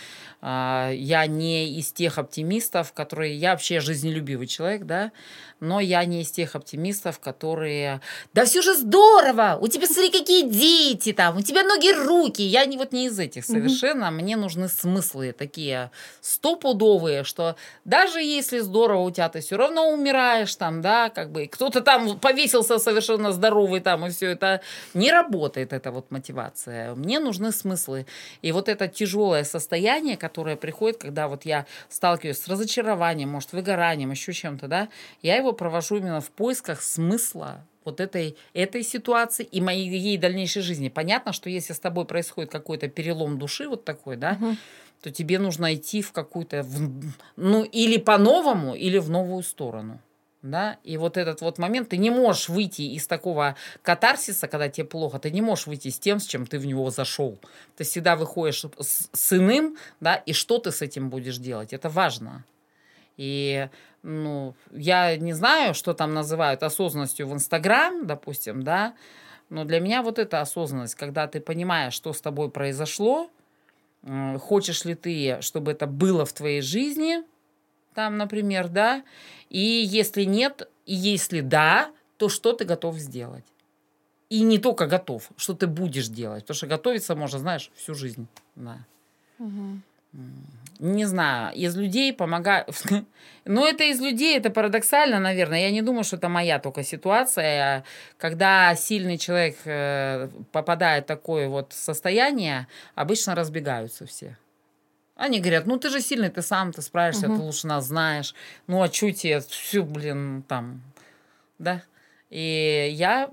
э, 0.43 0.91
я 0.97 1.25
не 1.29 1.79
из 1.79 1.93
тех 1.93 2.19
оптимистов, 2.19 2.93
которые, 2.93 3.37
я 3.37 3.53
вообще 3.53 3.79
жизнелюбивый 3.79 4.49
человек, 4.49 4.87
да, 4.87 5.13
но 5.61 5.79
я 5.79 6.05
не 6.05 6.23
из 6.23 6.33
тех 6.33 6.57
оптимистов, 6.57 7.21
которые, 7.21 8.01
да 8.35 8.45
все 8.45 8.61
же 8.61 8.75
здорово, 8.75 9.57
у 9.61 9.69
тебя, 9.69 9.87
смотри, 9.87 10.11
какие 10.11 10.43
дети 10.49 11.13
там, 11.13 11.37
у 11.37 11.43
тебя 11.43 11.63
ноги, 11.63 11.93
руки, 11.93 12.43
я 12.43 12.67
не 12.67 12.77
вот 12.77 12.91
не 12.91 13.07
из 13.07 13.17
этих 13.21 13.45
совершенно, 13.45 14.07
mm-hmm. 14.07 14.11
мне 14.11 14.37
нужны 14.37 14.69
смыслы 14.69 15.33
такие 15.33 15.93
стопудовые, 16.21 17.23
что 17.23 17.55
даже 17.85 18.21
если 18.21 18.59
здорово 18.59 19.03
у 19.03 19.11
тебя, 19.13 19.29
ты 19.29 19.41
все 19.41 19.57
равно 19.57 19.91
умираешь 19.91 20.57
там, 20.57 20.83
да, 20.83 21.09
как 21.09 21.31
бы, 21.31 21.47
кто-то 21.47 21.83
там 21.83 22.19
повесился 22.19 22.79
совершенно 22.79 23.31
здоровый, 23.31 23.76
вы 23.77 23.81
там, 23.81 24.07
и 24.07 24.11
все 24.11 24.31
это 24.31 24.61
не 24.95 25.13
работает, 25.13 25.73
эта 25.73 25.91
вот 25.91 26.11
мотивация. 26.11 26.95
Мне 26.95 27.21
нужны 27.21 27.53
смыслы. 27.53 28.07
И 28.43 28.53
вот 28.53 28.69
это 28.69 28.89
тяжелое 28.89 29.45
состояние, 29.45 30.17
которое 30.17 30.57
приходит, 30.57 30.99
когда 30.99 31.29
вот 31.29 31.45
я 31.45 31.67
сталкиваюсь 31.89 32.39
с 32.39 32.49
разочарованием, 32.49 33.29
может, 33.29 33.53
выгоранием, 33.53 34.11
еще 34.11 34.33
чем-то, 34.33 34.69
да, 34.69 34.89
я 35.23 35.37
его 35.37 35.53
провожу 35.53 35.97
именно 35.97 36.21
в 36.21 36.31
поисках 36.31 36.83
смысла 36.83 37.65
вот 37.85 38.01
этой, 38.01 38.37
этой 38.53 38.83
ситуации 38.83 39.45
и 39.45 39.61
моей 39.61 40.19
дальнейшей 40.19 40.63
жизни. 40.63 40.89
Понятно, 40.89 41.33
что 41.33 41.51
если 41.51 41.73
с 41.73 41.79
тобой 41.79 42.05
происходит 42.05 42.51
какой-то 42.51 42.89
перелом 42.89 43.39
души 43.39 43.69
вот 43.69 43.85
такой, 43.85 44.17
да, 44.17 44.39
угу. 44.41 44.57
то 45.03 45.11
тебе 45.11 45.39
нужно 45.39 45.75
идти 45.75 46.03
в 46.03 46.13
какую-то, 46.13 46.67
ну, 47.37 47.63
или 47.63 47.99
по-новому, 47.99 48.75
или 48.75 48.99
в 48.99 49.09
новую 49.11 49.43
сторону 49.43 50.01
да, 50.43 50.79
и 50.85 50.97
вот 50.97 51.17
этот 51.17 51.41
вот 51.41 51.59
момент, 51.59 51.89
ты 51.89 51.97
не 51.97 52.11
можешь 52.11 52.49
выйти 52.49 52.83
из 52.83 53.07
такого 53.07 53.57
катарсиса, 53.83 54.49
когда 54.49 54.69
тебе 54.69 54.87
плохо, 54.87 55.19
ты 55.19 55.31
не 55.31 55.43
можешь 55.43 55.67
выйти 55.67 55.89
с 55.89 55.99
тем, 55.99 56.21
с 56.21 56.27
чем 56.27 56.47
ты 56.47 56.59
в 56.59 56.67
него 56.67 56.91
зашел. 56.91 57.39
Ты 57.77 57.85
всегда 57.85 58.17
выходишь 58.17 58.65
с, 58.79 59.09
с 59.13 59.33
иным, 59.33 59.77
да, 60.01 60.15
и 60.15 60.33
что 60.33 60.59
ты 60.59 60.73
с 60.73 60.83
этим 60.83 61.11
будешь 61.11 61.39
делать, 61.39 61.73
это 61.73 61.89
важно. 61.89 62.45
И, 63.17 63.69
ну, 64.03 64.55
я 64.73 65.17
не 65.17 65.33
знаю, 65.33 65.75
что 65.75 65.95
там 65.95 66.15
называют 66.15 66.63
осознанностью 66.63 67.27
в 67.27 67.33
Инстаграм, 67.33 68.07
допустим, 68.07 68.63
да, 68.63 68.95
но 69.49 69.65
для 69.65 69.81
меня 69.81 70.03
вот 70.03 70.19
эта 70.19 70.41
осознанность, 70.41 70.97
когда 70.97 71.27
ты 71.29 71.41
понимаешь, 71.41 71.95
что 71.95 72.13
с 72.13 72.21
тобой 72.21 72.51
произошло, 72.51 73.31
хочешь 74.41 74.85
ли 74.85 74.95
ты, 74.95 75.39
чтобы 75.41 75.73
это 75.73 75.87
было 75.87 76.25
в 76.25 76.33
твоей 76.33 76.61
жизни– 76.61 77.23
там, 77.97 78.19
например, 78.19 78.69
да, 78.69 79.03
и 79.49 79.59
если 79.59 80.25
нет, 80.25 80.69
и 80.85 80.95
если 80.95 81.41
да, 81.41 81.91
то 82.19 82.29
что 82.29 82.53
ты 82.53 82.67
готов 82.67 82.99
сделать? 82.99 83.45
И 84.29 84.43
не 84.43 84.59
только 84.59 84.87
готов, 84.87 85.31
что 85.37 85.55
ты 85.55 85.67
будешь 85.67 86.09
делать, 86.09 86.43
потому 86.43 86.57
что 86.57 86.67
готовиться 86.67 87.17
можно, 87.17 87.39
знаешь, 87.39 87.71
всю 87.75 87.95
жизнь. 87.95 88.27
Да. 88.55 88.79
Угу. 89.39 89.81
Не 90.79 91.07
знаю, 91.07 91.55
из 91.57 91.75
людей 91.77 92.13
помогаю. 92.13 92.67
Но 93.47 93.67
это 93.67 93.85
из 93.85 93.99
людей, 93.99 94.37
это 94.37 94.51
парадоксально, 94.51 95.19
наверное. 95.19 95.61
Я 95.61 95.71
не 95.71 95.81
думаю, 95.81 96.05
что 96.05 96.17
это 96.17 96.29
моя 96.29 96.59
только 96.59 96.83
ситуация. 96.83 97.83
Когда 98.19 98.75
сильный 98.75 99.17
человек 99.17 99.57
э, 99.65 100.29
попадает 100.53 101.05
в 101.05 101.07
такое 101.07 101.49
вот 101.49 101.73
состояние, 101.73 102.67
обычно 102.95 103.35
разбегаются 103.35 104.05
все. 104.05 104.37
Они 105.17 105.41
говорят, 105.41 105.67
ну 105.67 105.79
ты 105.79 105.89
же 105.89 106.01
сильный, 106.01 106.29
ты 106.29 106.43
сам, 106.43 106.73
ты 106.73 106.83
справишься, 106.83 107.27
угу. 107.27 107.37
ты 107.37 107.43
лучше 107.43 107.67
нас 107.67 107.87
знаешь. 107.87 108.35
Ну 108.67 108.83
а 108.83 108.89
чё 108.89 109.11
тебе, 109.13 109.41
все, 109.41 109.83
блин, 109.83 110.45
там, 110.47 110.83
да? 111.59 111.83
И 112.29 112.89
я 112.93 113.31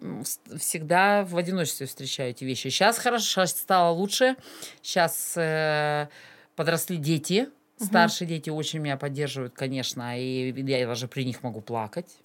всегда 0.58 1.26
в 1.26 1.36
одиночестве 1.36 1.88
встречаю 1.88 2.30
эти 2.30 2.46
вещи. 2.46 2.69
Сейчас 2.69 2.98
хорошо, 3.00 3.26
сейчас 3.46 3.52
стало 3.52 3.93
лучше. 3.93 4.36
Сейчас 4.82 5.34
э, 5.36 6.08
подросли 6.56 6.98
дети. 6.98 7.50
Угу. 7.80 7.86
Старшие 7.86 8.28
дети 8.28 8.50
очень 8.50 8.80
меня 8.80 8.96
поддерживают, 8.96 9.54
конечно. 9.54 10.17
И 10.17 10.54
я 10.56 10.88
даже 10.88 11.08
при 11.08 11.26
них 11.26 11.43
могу 11.43 11.60
плакать. 11.62 12.17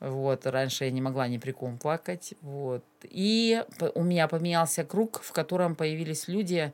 Вот, 0.00 0.46
раньше 0.46 0.84
я 0.84 0.90
не 0.90 1.00
могла 1.00 1.28
ни 1.28 1.38
при 1.38 1.52
ком 1.52 1.78
плакать. 1.78 2.34
Вот. 2.40 2.84
И 3.04 3.62
у 3.94 4.02
меня 4.02 4.26
поменялся 4.26 4.84
круг, 4.84 5.22
в 5.22 5.32
котором 5.32 5.76
появились 5.76 6.28
люди, 6.28 6.72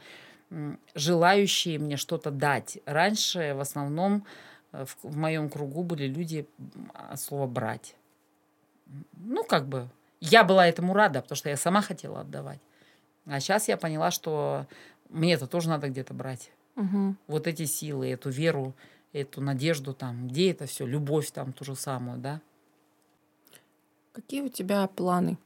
желающие 0.94 1.78
мне 1.78 1.96
что-то 1.96 2.30
дать. 2.30 2.78
Раньше 2.86 3.54
в 3.54 3.60
основном 3.60 4.24
э, 4.72 4.84
в, 4.84 4.96
в 5.02 5.16
моем 5.16 5.48
кругу 5.48 5.82
были 5.82 6.06
люди 6.06 6.46
от 6.94 7.20
слова 7.20 7.46
брать. 7.46 7.94
Ну, 9.12 9.44
как 9.44 9.68
бы, 9.68 9.88
я 10.20 10.42
была 10.42 10.66
этому 10.66 10.94
рада, 10.94 11.22
потому 11.22 11.36
что 11.36 11.48
я 11.48 11.56
сама 11.56 11.82
хотела 11.82 12.20
отдавать. 12.20 12.58
А 13.26 13.38
сейчас 13.40 13.68
я 13.68 13.76
поняла, 13.76 14.10
что 14.10 14.66
мне 15.08 15.34
это 15.34 15.46
тоже 15.46 15.68
надо 15.68 15.88
где-то 15.88 16.14
брать. 16.14 16.50
Угу. 16.76 17.14
Вот 17.28 17.46
эти 17.46 17.64
силы, 17.64 18.10
эту 18.10 18.30
веру, 18.30 18.74
эту 19.12 19.40
надежду 19.40 19.94
там, 19.94 20.28
где 20.28 20.50
это 20.50 20.66
все, 20.66 20.86
любовь 20.86 21.30
там 21.30 21.52
ту 21.52 21.64
же 21.64 21.76
самую, 21.76 22.18
да. 22.18 22.40
Какие 24.12 24.42
у 24.42 24.48
тебя 24.48 24.86
планы? 24.88 25.38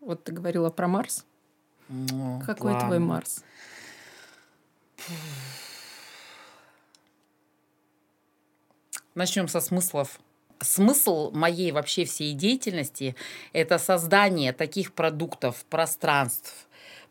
Вот 0.00 0.24
ты 0.24 0.32
говорила 0.32 0.70
про 0.70 0.88
Марс. 0.88 1.24
Ну, 1.88 2.40
Какой 2.44 2.72
план. 2.72 2.86
твой 2.86 2.98
Марс? 2.98 3.42
Начнем 9.14 9.48
со 9.48 9.60
смыслов. 9.60 10.18
Смысл 10.60 11.30
моей 11.30 11.72
вообще 11.72 12.04
всей 12.04 12.32
деятельности– 12.32 13.16
это 13.52 13.78
создание 13.78 14.52
таких 14.52 14.92
продуктов, 14.92 15.64
пространств, 15.68 16.52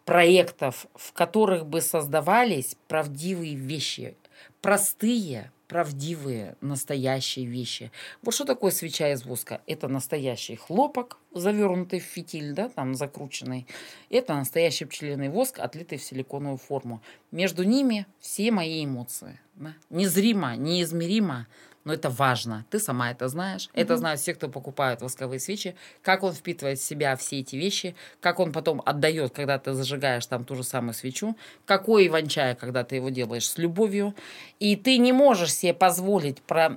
проектов, 0.06 0.88
в 0.96 1.14
которых 1.14 1.66
бы 1.66 1.82
создавались 1.82 2.76
правдивые 2.88 3.56
вещи, 3.56 4.16
простые, 4.62 5.52
правдивые, 5.74 6.56
настоящие 6.62 7.48
вещи. 7.48 7.92
Вот 8.22 8.36
что 8.36 8.46
такое 8.46 8.70
свеча 8.70 9.12
из 9.12 9.26
воска? 9.26 9.60
Это 9.66 9.88
настоящий 9.88 10.56
хлопок, 10.56 11.18
завернутый 11.34 12.00
в 12.00 12.04
фитиль, 12.04 12.54
да, 12.54 12.70
там 12.70 12.94
закрученный. 12.94 13.66
Это 14.12 14.36
настоящий 14.36 14.86
пчелиный 14.86 15.30
воск, 15.30 15.58
отлитый 15.58 15.98
в 15.98 16.04
силиконовую 16.04 16.60
форму. 16.60 17.02
Между 17.32 17.64
ними 17.64 18.06
все 18.20 18.52
мои 18.52 18.86
эмоции. 18.86 19.40
Да? 19.56 19.74
Незримо, 19.90 20.56
неизмеримо, 20.56 21.48
но 21.86 21.94
это 21.94 22.10
важно. 22.10 22.66
Ты 22.70 22.80
сама 22.80 23.12
это 23.12 23.28
знаешь. 23.28 23.70
Это 23.74 23.98
знают 23.98 24.22
все, 24.22 24.34
кто 24.34 24.48
покупают 24.48 25.02
восковые 25.02 25.40
свечи. 25.40 25.76
Как 26.02 26.24
он 26.24 26.34
впитывает 26.34 26.80
в 26.80 26.84
себя 26.84 27.16
все 27.18 27.40
эти 27.40 27.58
вещи. 27.58 27.96
Как 28.22 28.40
он 28.40 28.54
потом 28.54 28.82
отдает, 28.86 29.34
когда 29.34 29.60
ты 29.60 29.74
зажигаешь 29.74 30.26
там 30.26 30.46
ту 30.46 30.56
же 30.56 30.64
самую 30.64 30.94
свечу. 30.94 31.36
Какой 31.66 32.08
иван-чай, 32.08 32.56
когда 32.56 32.86
ты 32.86 32.96
его 32.96 33.10
делаешь 33.10 33.50
с 33.50 33.58
любовью. 33.58 34.16
И 34.60 34.78
ты 34.78 34.98
не 34.98 35.12
можешь 35.12 35.54
себе 35.54 35.74
позволить 35.74 36.42
про, 36.42 36.70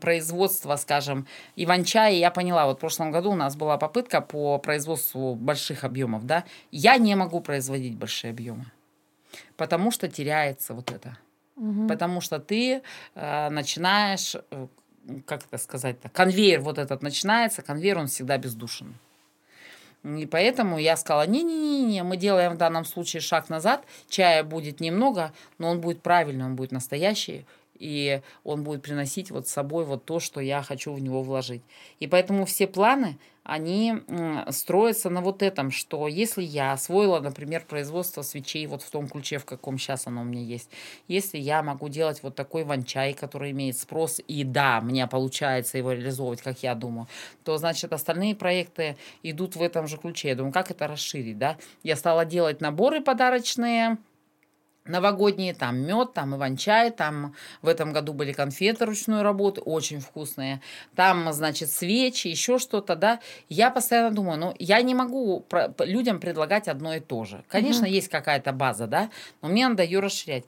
производство, 0.00 0.76
скажем, 0.76 1.26
иван-чая. 1.56 2.14
Я 2.14 2.30
поняла, 2.30 2.66
вот 2.66 2.78
в 2.78 2.80
прошлом 2.80 3.10
году 3.10 3.32
у 3.32 3.36
нас 3.36 3.56
была 3.56 3.76
попытка 3.76 4.22
по 4.22 4.58
производству 4.58 5.34
больших 5.34 5.84
объемов. 5.84 6.24
Да? 6.24 6.44
Я 6.70 6.96
не 6.96 7.14
могу 7.14 7.40
производить 7.40 7.96
большие 7.96 8.30
объемы. 8.30 8.64
Потому 9.56 9.90
что 9.90 10.08
теряется 10.08 10.72
вот 10.72 10.90
это. 10.90 11.18
Потому 11.88 12.20
что 12.20 12.38
ты 12.38 12.82
э, 13.14 13.48
начинаешь, 13.50 14.34
э, 14.50 14.66
как 15.26 15.44
это 15.44 15.58
сказать-то, 15.58 16.08
конвейер 16.08 16.60
вот 16.60 16.78
этот 16.78 17.02
начинается, 17.02 17.62
конвейер 17.62 17.98
он 17.98 18.08
всегда 18.08 18.38
бездушен. 18.38 18.94
И 20.04 20.26
поэтому 20.26 20.78
я 20.78 20.96
сказала, 20.96 21.26
не-не-не, 21.26 22.02
мы 22.02 22.18
делаем 22.18 22.54
в 22.54 22.58
данном 22.58 22.84
случае 22.84 23.20
шаг 23.20 23.48
назад, 23.48 23.84
чая 24.08 24.44
будет 24.44 24.80
немного, 24.80 25.32
но 25.58 25.70
он 25.70 25.80
будет 25.80 26.02
правильный, 26.02 26.44
он 26.44 26.56
будет 26.56 26.72
настоящий, 26.72 27.46
и 27.78 28.20
он 28.44 28.64
будет 28.64 28.82
приносить 28.82 29.30
вот 29.30 29.48
с 29.48 29.52
собой 29.52 29.84
вот 29.84 30.04
то, 30.04 30.20
что 30.20 30.40
я 30.40 30.62
хочу 30.62 30.92
в 30.92 31.00
него 31.00 31.22
вложить. 31.22 31.62
И 32.00 32.06
поэтому 32.06 32.44
все 32.44 32.66
планы, 32.66 33.18
они 33.44 34.02
строятся 34.50 35.10
на 35.10 35.20
вот 35.20 35.42
этом, 35.42 35.70
что 35.70 36.08
если 36.08 36.42
я 36.42 36.72
освоила, 36.72 37.20
например, 37.20 37.64
производство 37.68 38.22
свечей 38.22 38.66
вот 38.66 38.82
в 38.82 38.90
том 38.90 39.06
ключе, 39.08 39.38
в 39.38 39.44
каком 39.44 39.78
сейчас 39.78 40.06
оно 40.06 40.22
у 40.22 40.24
меня 40.24 40.42
есть, 40.42 40.70
если 41.08 41.38
я 41.38 41.62
могу 41.62 41.88
делать 41.88 42.22
вот 42.22 42.34
такой 42.34 42.64
ван-чай, 42.64 43.12
который 43.12 43.50
имеет 43.50 43.78
спрос, 43.78 44.20
и 44.26 44.44
да, 44.44 44.80
мне 44.80 45.06
получается 45.06 45.76
его 45.76 45.92
реализовывать, 45.92 46.40
как 46.40 46.62
я 46.62 46.74
думаю, 46.74 47.06
то, 47.44 47.58
значит, 47.58 47.92
остальные 47.92 48.34
проекты 48.34 48.96
идут 49.22 49.56
в 49.56 49.62
этом 49.62 49.86
же 49.86 49.98
ключе. 49.98 50.28
Я 50.28 50.34
думаю, 50.36 50.52
как 50.52 50.70
это 50.70 50.86
расширить, 50.86 51.38
да? 51.38 51.58
Я 51.82 51.96
стала 51.96 52.24
делать 52.24 52.62
наборы 52.62 53.02
подарочные, 53.02 53.98
новогодние, 54.86 55.54
там 55.54 55.78
мед, 55.78 56.12
там 56.12 56.36
иван-чай, 56.36 56.90
там 56.90 57.34
в 57.62 57.68
этом 57.68 57.92
году 57.92 58.12
были 58.12 58.32
конфеты 58.32 58.84
ручной 58.84 59.22
работы, 59.22 59.60
очень 59.60 60.00
вкусные, 60.00 60.60
там, 60.94 61.32
значит, 61.32 61.70
свечи, 61.70 62.28
еще 62.28 62.58
что-то, 62.58 62.94
да. 62.94 63.20
Я 63.48 63.70
постоянно 63.70 64.14
думаю, 64.14 64.38
ну, 64.38 64.54
я 64.58 64.82
не 64.82 64.94
могу 64.94 65.44
людям 65.78 66.20
предлагать 66.20 66.68
одно 66.68 66.94
и 66.94 67.00
то 67.00 67.24
же. 67.24 67.44
Конечно, 67.48 67.86
есть 67.86 68.08
какая-то 68.08 68.52
база, 68.52 68.86
да, 68.86 69.10
но 69.40 69.48
мне 69.48 69.68
надо 69.68 69.82
ее 69.82 70.00
расширять. 70.00 70.44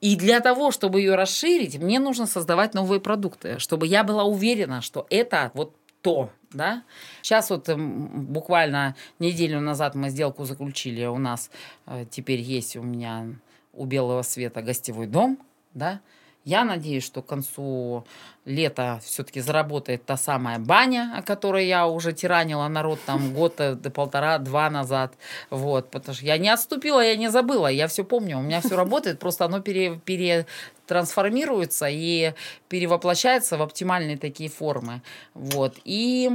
И 0.00 0.16
для 0.16 0.40
того, 0.40 0.70
чтобы 0.72 1.00
ее 1.00 1.14
расширить, 1.14 1.78
мне 1.78 2.00
нужно 2.00 2.26
создавать 2.26 2.74
новые 2.74 3.00
продукты, 3.00 3.58
чтобы 3.58 3.86
я 3.86 4.02
была 4.04 4.24
уверена, 4.24 4.82
что 4.82 5.06
это 5.10 5.52
вот 5.54 5.74
то, 6.02 6.30
да. 6.52 6.82
Сейчас 7.22 7.50
вот 7.50 7.68
буквально 7.68 8.94
неделю 9.18 9.60
назад 9.60 9.94
мы 9.94 10.08
сделку 10.08 10.44
заключили, 10.44 11.04
у 11.06 11.18
нас 11.18 11.50
э, 11.86 12.04
теперь 12.10 12.40
есть 12.40 12.76
у 12.76 12.82
меня 12.82 13.26
у 13.76 13.84
Белого 13.84 14.22
Света 14.22 14.62
гостевой 14.62 15.06
дом, 15.06 15.38
да. 15.74 16.00
Я 16.44 16.64
надеюсь, 16.64 17.04
что 17.04 17.22
к 17.22 17.26
концу 17.26 18.06
лета 18.44 19.00
все-таки 19.04 19.40
заработает 19.40 20.04
та 20.04 20.16
самая 20.16 20.60
баня, 20.60 21.12
о 21.16 21.22
которой 21.22 21.66
я 21.66 21.88
уже 21.88 22.12
тиранила 22.12 22.68
народ 22.68 23.00
там 23.04 23.34
год, 23.34 23.54
э, 23.58 23.74
до 23.74 23.90
полтора-два 23.90 24.70
назад. 24.70 25.14
Вот, 25.50 25.90
потому 25.90 26.14
что 26.14 26.24
я 26.24 26.38
не 26.38 26.48
отступила, 26.48 27.00
я 27.00 27.16
не 27.16 27.30
забыла, 27.30 27.66
я 27.66 27.88
все 27.88 28.04
помню, 28.04 28.38
у 28.38 28.42
меня 28.42 28.60
все 28.60 28.76
работает, 28.76 29.18
просто 29.18 29.44
оно 29.44 29.60
пере, 29.60 30.00
перетрансформируется 30.04 31.88
и 31.90 32.32
перевоплощается 32.68 33.56
в 33.56 33.62
оптимальные 33.62 34.16
такие 34.16 34.48
формы. 34.48 35.02
Вот, 35.34 35.74
и 35.84 36.30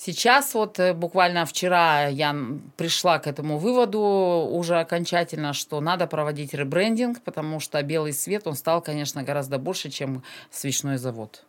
Сейчас 0.00 0.54
вот 0.54 0.78
э, 0.78 0.94
буквально 0.94 1.44
вчера 1.44 2.06
я 2.06 2.32
пришла 2.76 3.18
к 3.18 3.26
этому 3.26 3.58
выводу 3.58 4.00
уже 4.48 4.78
окончательно, 4.78 5.52
что 5.52 5.80
надо 5.80 6.06
проводить 6.06 6.54
ребрендинг, 6.54 7.20
потому 7.22 7.58
что 7.58 7.82
белый 7.82 8.12
свет, 8.12 8.46
он 8.46 8.54
стал, 8.54 8.80
конечно, 8.80 9.24
гораздо 9.24 9.58
больше, 9.58 9.90
чем 9.90 10.22
свечной 10.52 10.98
завод. 10.98 11.44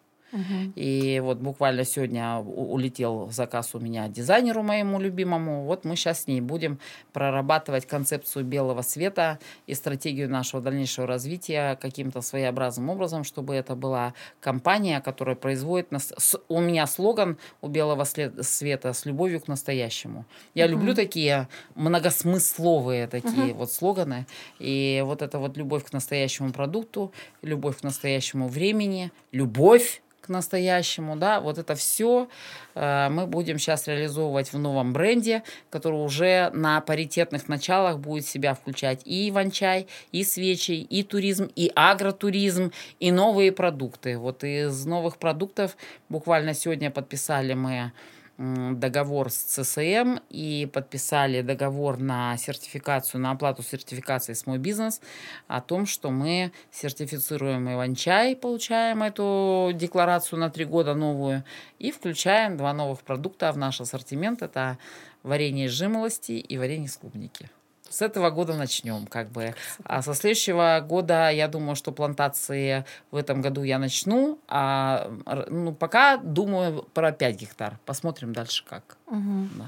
И 0.75 1.19
вот 1.23 1.37
буквально 1.37 1.83
сегодня 1.85 2.37
улетел 2.37 3.29
заказ 3.31 3.73
у 3.75 3.79
меня 3.79 4.07
дизайнеру 4.07 4.63
моему 4.63 4.99
любимому. 4.99 5.63
Вот 5.63 5.85
мы 5.85 5.95
сейчас 5.95 6.23
с 6.23 6.27
ней 6.27 6.41
будем 6.41 6.79
прорабатывать 7.13 7.85
концепцию 7.85 8.45
белого 8.45 8.81
света 8.81 9.39
и 9.67 9.73
стратегию 9.73 10.29
нашего 10.29 10.61
дальнейшего 10.61 11.07
развития 11.07 11.77
каким-то 11.81 12.21
своеобразным 12.21 12.89
образом, 12.89 13.23
чтобы 13.23 13.55
это 13.55 13.75
была 13.75 14.13
компания, 14.39 15.01
которая 15.01 15.35
производит... 15.35 15.91
нас- 15.91 16.13
У 16.47 16.59
меня 16.59 16.85
слоган 16.87 17.37
у 17.61 17.67
белого 17.67 18.03
света 18.03 18.93
«С 18.93 19.05
любовью 19.05 19.41
к 19.41 19.47
настоящему». 19.47 20.25
Я 20.53 20.67
люблю 20.67 20.93
такие 20.95 21.47
многосмысловые 21.75 23.07
такие 23.07 23.53
вот 23.53 23.71
слоганы. 23.71 24.25
И 24.59 25.01
вот 25.05 25.21
это 25.21 25.39
вот 25.39 25.57
любовь 25.57 25.83
к 25.85 25.93
настоящему 25.93 26.51
продукту, 26.51 27.11
любовь 27.41 27.77
к 27.79 27.83
настоящему 27.83 28.47
времени, 28.47 29.11
любовь 29.31 30.01
настоящему, 30.29 31.15
да, 31.15 31.39
вот 31.41 31.57
это 31.57 31.75
все 31.75 32.27
мы 32.75 33.25
будем 33.27 33.59
сейчас 33.59 33.87
реализовывать 33.87 34.53
в 34.53 34.59
новом 34.59 34.93
бренде, 34.93 35.43
который 35.69 35.95
уже 35.95 36.49
на 36.53 36.79
паритетных 36.79 37.49
началах 37.49 37.99
будет 37.99 38.25
себя 38.25 38.53
включать 38.53 39.01
и 39.05 39.29
иван-чай, 39.29 39.87
и 40.11 40.23
свечи, 40.23 40.71
и 40.71 41.03
туризм, 41.03 41.49
и 41.55 41.71
агротуризм, 41.75 42.71
и 42.99 43.11
новые 43.11 43.51
продукты. 43.51 44.17
Вот 44.17 44.43
из 44.45 44.85
новых 44.85 45.17
продуктов 45.17 45.75
буквально 46.07 46.53
сегодня 46.53 46.89
подписали 46.89 47.53
мы 47.53 47.91
договор 48.39 49.29
с 49.29 49.35
ЦСМ 49.35 50.19
и 50.29 50.69
подписали 50.71 51.41
договор 51.41 51.97
на 51.97 52.37
сертификацию, 52.37 53.19
на 53.19 53.31
оплату 53.31 53.63
сертификации 53.63 54.31
с 54.31 54.45
мой 54.45 54.57
бизнес 54.57 55.01
о 55.47 55.59
том, 55.59 55.85
что 55.85 56.09
мы 56.09 56.53
сертифицируем 56.71 57.69
Иван-чай, 57.73 58.37
получаем 58.37 59.03
эту 59.03 59.71
декларацию 59.73 60.39
на 60.39 60.49
три 60.49 60.63
года 60.63 60.93
новую 60.93 61.43
и 61.79 61.91
включаем 61.91 62.55
два 62.55 62.73
новых 62.73 63.01
продукта 63.01 63.51
в 63.51 63.57
наш 63.57 63.81
ассортимент. 63.81 64.41
Это 64.41 64.77
варенье 65.21 65.65
из 65.65 65.71
жимолости 65.71 66.31
и 66.31 66.57
варенье 66.57 66.85
из 66.85 66.95
клубники. 66.95 67.49
С 67.89 68.01
этого 68.01 68.29
года 68.29 68.55
начнем, 68.55 69.07
как 69.07 69.29
бы. 69.31 69.55
А 69.83 70.01
со 70.01 70.13
следующего 70.13 70.83
года, 70.87 71.29
я 71.29 71.47
думаю, 71.47 71.75
что 71.75 71.91
плантации 71.91 72.85
в 73.11 73.15
этом 73.15 73.41
году 73.41 73.63
я 73.63 73.79
начну. 73.79 74.39
А 74.47 75.11
ну, 75.49 75.73
пока 75.73 76.17
думаю 76.17 76.83
про 76.93 77.11
5 77.11 77.35
гектар. 77.35 77.79
Посмотрим 77.85 78.33
дальше 78.33 78.63
как. 78.65 78.97
Да. 79.07 79.65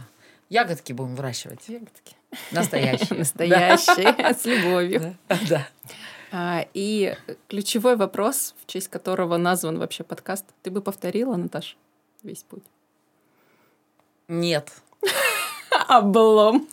Ягодки 0.49 0.93
будем 0.93 1.15
выращивать. 1.15 1.67
Ягодки. 1.67 2.15
Настоящие. 2.51 3.17
Настоящие, 3.19 4.34
с 4.34 4.45
любовью. 4.45 5.17
Да. 5.27 5.39
Да. 5.49 5.67
А, 6.31 6.65
И 6.73 7.15
ключевой 7.49 7.95
вопрос, 7.95 8.55
в 8.62 8.67
честь 8.67 8.88
которого 8.88 9.38
назван 9.38 9.77
вообще 9.79 10.03
подкаст, 10.03 10.45
ты 10.62 10.71
бы 10.71 10.81
повторила, 10.81 11.36
Наташ, 11.36 11.77
весь 12.23 12.43
путь? 12.43 12.63
Нет. 14.27 14.71
Облом. 15.91 16.69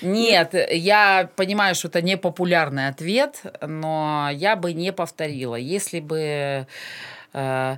Нет, 0.00 0.54
я 0.70 1.30
понимаю, 1.36 1.74
что 1.74 1.88
это 1.88 2.00
непопулярный 2.00 2.88
ответ, 2.88 3.42
но 3.60 4.30
я 4.32 4.56
бы 4.56 4.72
не 4.72 4.90
повторила. 4.92 5.54
Если 5.54 6.00
бы 6.00 6.66
э, 7.34 7.76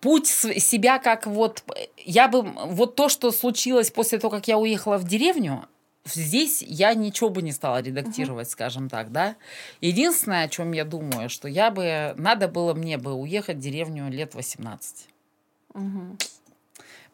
путь 0.00 0.26
себя 0.26 0.98
как 0.98 1.26
вот... 1.26 1.62
Я 1.98 2.28
бы... 2.28 2.42
Вот 2.42 2.94
то, 2.94 3.10
что 3.10 3.30
случилось 3.30 3.90
после 3.90 4.18
того, 4.18 4.30
как 4.30 4.48
я 4.48 4.58
уехала 4.58 4.96
в 4.96 5.04
деревню, 5.04 5.66
здесь 6.06 6.62
я 6.62 6.94
ничего 6.94 7.28
бы 7.28 7.42
не 7.42 7.52
стала 7.52 7.82
редактировать, 7.82 8.50
скажем 8.50 8.88
так, 8.88 9.12
да. 9.12 9.36
Единственное, 9.82 10.44
о 10.44 10.48
чем 10.48 10.72
я 10.72 10.86
думаю, 10.86 11.28
что 11.28 11.48
я 11.48 11.70
бы... 11.70 12.14
Надо 12.16 12.48
было 12.48 12.72
мне 12.72 12.96
бы 12.96 13.12
уехать 13.12 13.58
в 13.58 13.60
деревню 13.60 14.10
лет 14.10 14.34
18. 14.34 15.08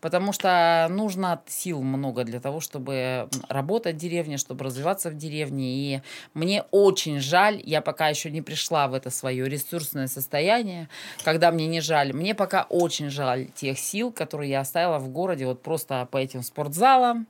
Потому 0.02 0.32
что 0.32 0.88
нужно 0.90 1.40
сил 1.46 1.80
много 1.80 2.24
для 2.24 2.40
того, 2.40 2.58
чтобы 2.58 3.28
работать 3.48 3.94
в 3.94 3.98
деревне, 3.98 4.36
чтобы 4.36 4.64
развиваться 4.64 5.10
в 5.10 5.16
деревне. 5.16 5.74
И 5.74 6.02
мне 6.34 6.64
очень 6.72 7.20
жаль, 7.20 7.62
я 7.64 7.80
пока 7.80 8.08
еще 8.08 8.28
не 8.28 8.42
пришла 8.42 8.88
в 8.88 8.94
это 8.94 9.10
свое 9.10 9.48
ресурсное 9.48 10.08
состояние, 10.08 10.88
когда 11.22 11.52
мне 11.52 11.68
не 11.68 11.80
жаль. 11.80 12.12
Мне 12.12 12.34
пока 12.34 12.66
очень 12.68 13.10
жаль 13.10 13.46
тех 13.54 13.78
сил, 13.78 14.10
которые 14.10 14.50
я 14.50 14.60
оставила 14.60 14.98
в 14.98 15.08
городе 15.08 15.46
вот 15.46 15.62
просто 15.62 16.08
по 16.10 16.16
этим 16.16 16.42
спортзалам, 16.42 17.28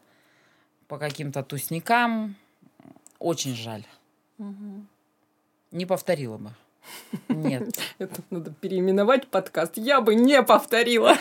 по 0.88 0.96
каким-то 0.96 1.42
тусникам. 1.42 2.36
Очень 3.18 3.54
жаль. 3.54 3.84
Угу. 4.38 4.86
Не 5.72 5.84
повторила 5.84 6.38
бы. 6.38 6.52
Нет. 7.28 7.78
Это 7.98 8.20
надо 8.30 8.50
переименовать 8.50 9.26
подкаст. 9.28 9.72
Я 9.76 10.00
бы 10.00 10.14
не 10.14 10.42
повторила. 10.42 11.16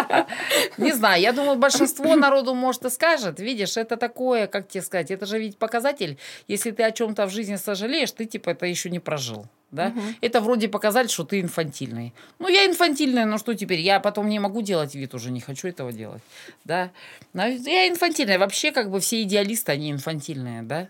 Не 0.78 0.92
знаю, 0.92 1.20
я 1.20 1.32
думаю, 1.32 1.58
большинство 1.58 2.16
народу, 2.16 2.54
может, 2.54 2.84
и 2.84 2.90
скажет. 2.90 3.40
Видишь, 3.40 3.76
это 3.76 3.96
такое, 3.96 4.46
как 4.46 4.68
тебе 4.68 4.82
сказать, 4.82 5.10
это 5.10 5.26
же 5.26 5.38
ведь 5.38 5.58
показатель, 5.58 6.18
если 6.48 6.70
ты 6.70 6.82
о 6.82 6.90
чем-то 6.90 7.26
в 7.26 7.30
жизни 7.30 7.56
сожалеешь, 7.56 8.12
ты 8.12 8.26
типа 8.26 8.50
это 8.50 8.66
еще 8.66 8.90
не 8.90 9.00
прожил. 9.00 9.46
Да? 9.70 9.88
Угу. 9.88 10.00
Это 10.20 10.40
вроде 10.40 10.68
показать, 10.68 11.10
что 11.10 11.24
ты 11.24 11.40
инфантильный. 11.40 12.14
Ну, 12.38 12.48
я 12.48 12.66
инфантильная, 12.66 13.26
но 13.26 13.36
что 13.38 13.54
теперь? 13.54 13.80
Я 13.80 14.00
потом 14.00 14.28
не 14.28 14.38
могу 14.38 14.62
делать 14.62 14.94
вид 14.94 15.14
уже, 15.14 15.30
не 15.30 15.40
хочу 15.40 15.68
этого 15.68 15.92
делать. 15.92 16.22
Да? 16.64 16.90
Но 17.32 17.46
я 17.46 17.88
инфантильная. 17.88 18.38
Вообще, 18.38 18.70
как 18.70 18.90
бы 18.90 19.00
все 19.00 19.22
идеалисты, 19.22 19.72
они 19.72 19.90
инфантильные, 19.90 20.62
да? 20.62 20.88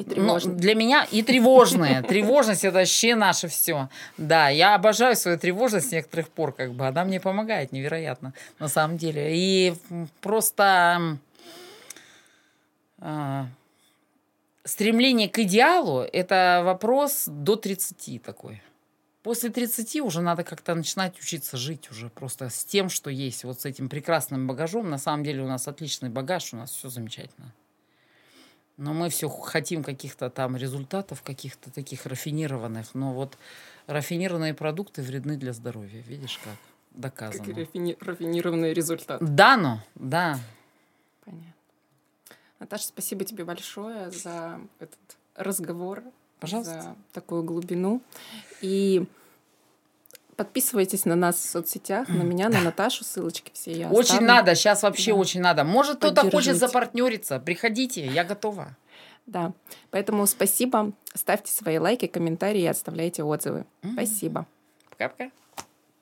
И 0.00 0.04
тревожные. 0.04 0.54
Ну, 0.54 0.60
для 0.60 0.74
меня 0.74 1.06
и 1.10 1.22
тревожные. 1.22 2.02
Тревожность 2.08 2.64
это 2.64 2.78
вообще 2.78 3.14
наше 3.14 3.48
все. 3.48 3.90
Да, 4.16 4.48
я 4.48 4.74
обожаю 4.74 5.14
свою 5.14 5.38
тревожность 5.38 5.90
с 5.90 5.92
некоторых 5.92 6.30
пор, 6.30 6.52
как 6.52 6.72
бы. 6.72 6.86
Она 6.86 7.04
мне 7.04 7.20
помогает 7.20 7.72
невероятно, 7.72 8.32
на 8.58 8.68
самом 8.68 8.96
деле. 8.96 9.28
И 9.36 9.74
просто 10.22 11.18
а, 12.98 13.46
стремление 14.64 15.28
к 15.28 15.38
идеалу– 15.40 16.00
это 16.12 16.62
вопрос 16.64 17.24
до 17.26 17.56
30 17.56 18.22
такой. 18.22 18.62
После 19.22 19.50
30 19.50 20.00
уже 20.00 20.22
надо 20.22 20.44
как-то 20.44 20.74
начинать 20.74 21.18
учиться 21.20 21.58
жить 21.58 21.90
уже 21.90 22.08
просто 22.08 22.48
с 22.48 22.64
тем, 22.64 22.88
что 22.88 23.10
есть, 23.10 23.44
вот 23.44 23.60
с 23.60 23.66
этим 23.66 23.90
прекрасным 23.90 24.46
багажом. 24.46 24.88
На 24.88 24.96
самом 24.96 25.24
деле 25.24 25.42
у 25.42 25.46
нас 25.46 25.68
отличный 25.68 26.08
багаж, 26.08 26.54
у 26.54 26.56
нас 26.56 26.70
все 26.70 26.88
замечательно. 26.88 27.52
Но 28.80 28.94
мы 28.94 29.10
все 29.10 29.28
хотим 29.28 29.84
каких-то 29.84 30.30
там 30.30 30.56
результатов, 30.56 31.20
каких-то 31.22 31.70
таких 31.70 32.06
рафинированных. 32.06 32.94
Но 32.94 33.12
вот 33.12 33.36
рафинированные 33.86 34.54
продукты 34.54 35.02
вредны 35.02 35.36
для 35.36 35.52
здоровья. 35.52 36.00
Видишь 36.00 36.40
как? 36.42 36.54
Доказано. 36.92 37.44
Как 37.44 37.56
рафини- 37.58 37.98
рафинированный 38.00 38.72
результат. 38.72 39.20
Да, 39.22 39.58
ну, 39.58 39.80
да. 39.96 40.40
Понятно. 41.26 41.52
Наташа, 42.58 42.84
спасибо 42.84 43.26
тебе 43.26 43.44
большое 43.44 44.10
за 44.10 44.58
этот 44.78 44.98
разговор. 45.34 46.02
Пожалуйста. 46.38 46.80
За 46.80 46.96
такую 47.12 47.42
глубину. 47.42 48.00
И 48.62 49.06
Подписывайтесь 50.40 51.04
на 51.04 51.16
нас 51.16 51.36
в 51.36 51.50
соцсетях, 51.50 52.08
на 52.08 52.22
меня, 52.22 52.48
на 52.48 52.62
Наташу, 52.62 53.04
ссылочки 53.04 53.50
все 53.52 53.72
я 53.72 53.90
Очень 53.90 54.12
оставлю. 54.12 54.26
надо, 54.26 54.54
сейчас 54.54 54.82
вообще 54.82 55.12
да. 55.12 55.18
очень 55.18 55.42
надо. 55.42 55.64
Может, 55.64 55.98
кто-то 55.98 56.30
хочет 56.30 56.56
запартнериться, 56.56 57.38
приходите, 57.38 58.06
я 58.06 58.24
готова. 58.24 58.74
Да, 59.26 59.52
поэтому 59.90 60.26
спасибо, 60.26 60.92
ставьте 61.12 61.52
свои 61.52 61.76
лайки, 61.76 62.06
комментарии 62.06 62.62
и 62.62 62.66
оставляйте 62.66 63.22
отзывы. 63.22 63.66
Mm-hmm. 63.82 63.92
Спасибо. 63.92 64.46
Пока-пока. 64.88 65.30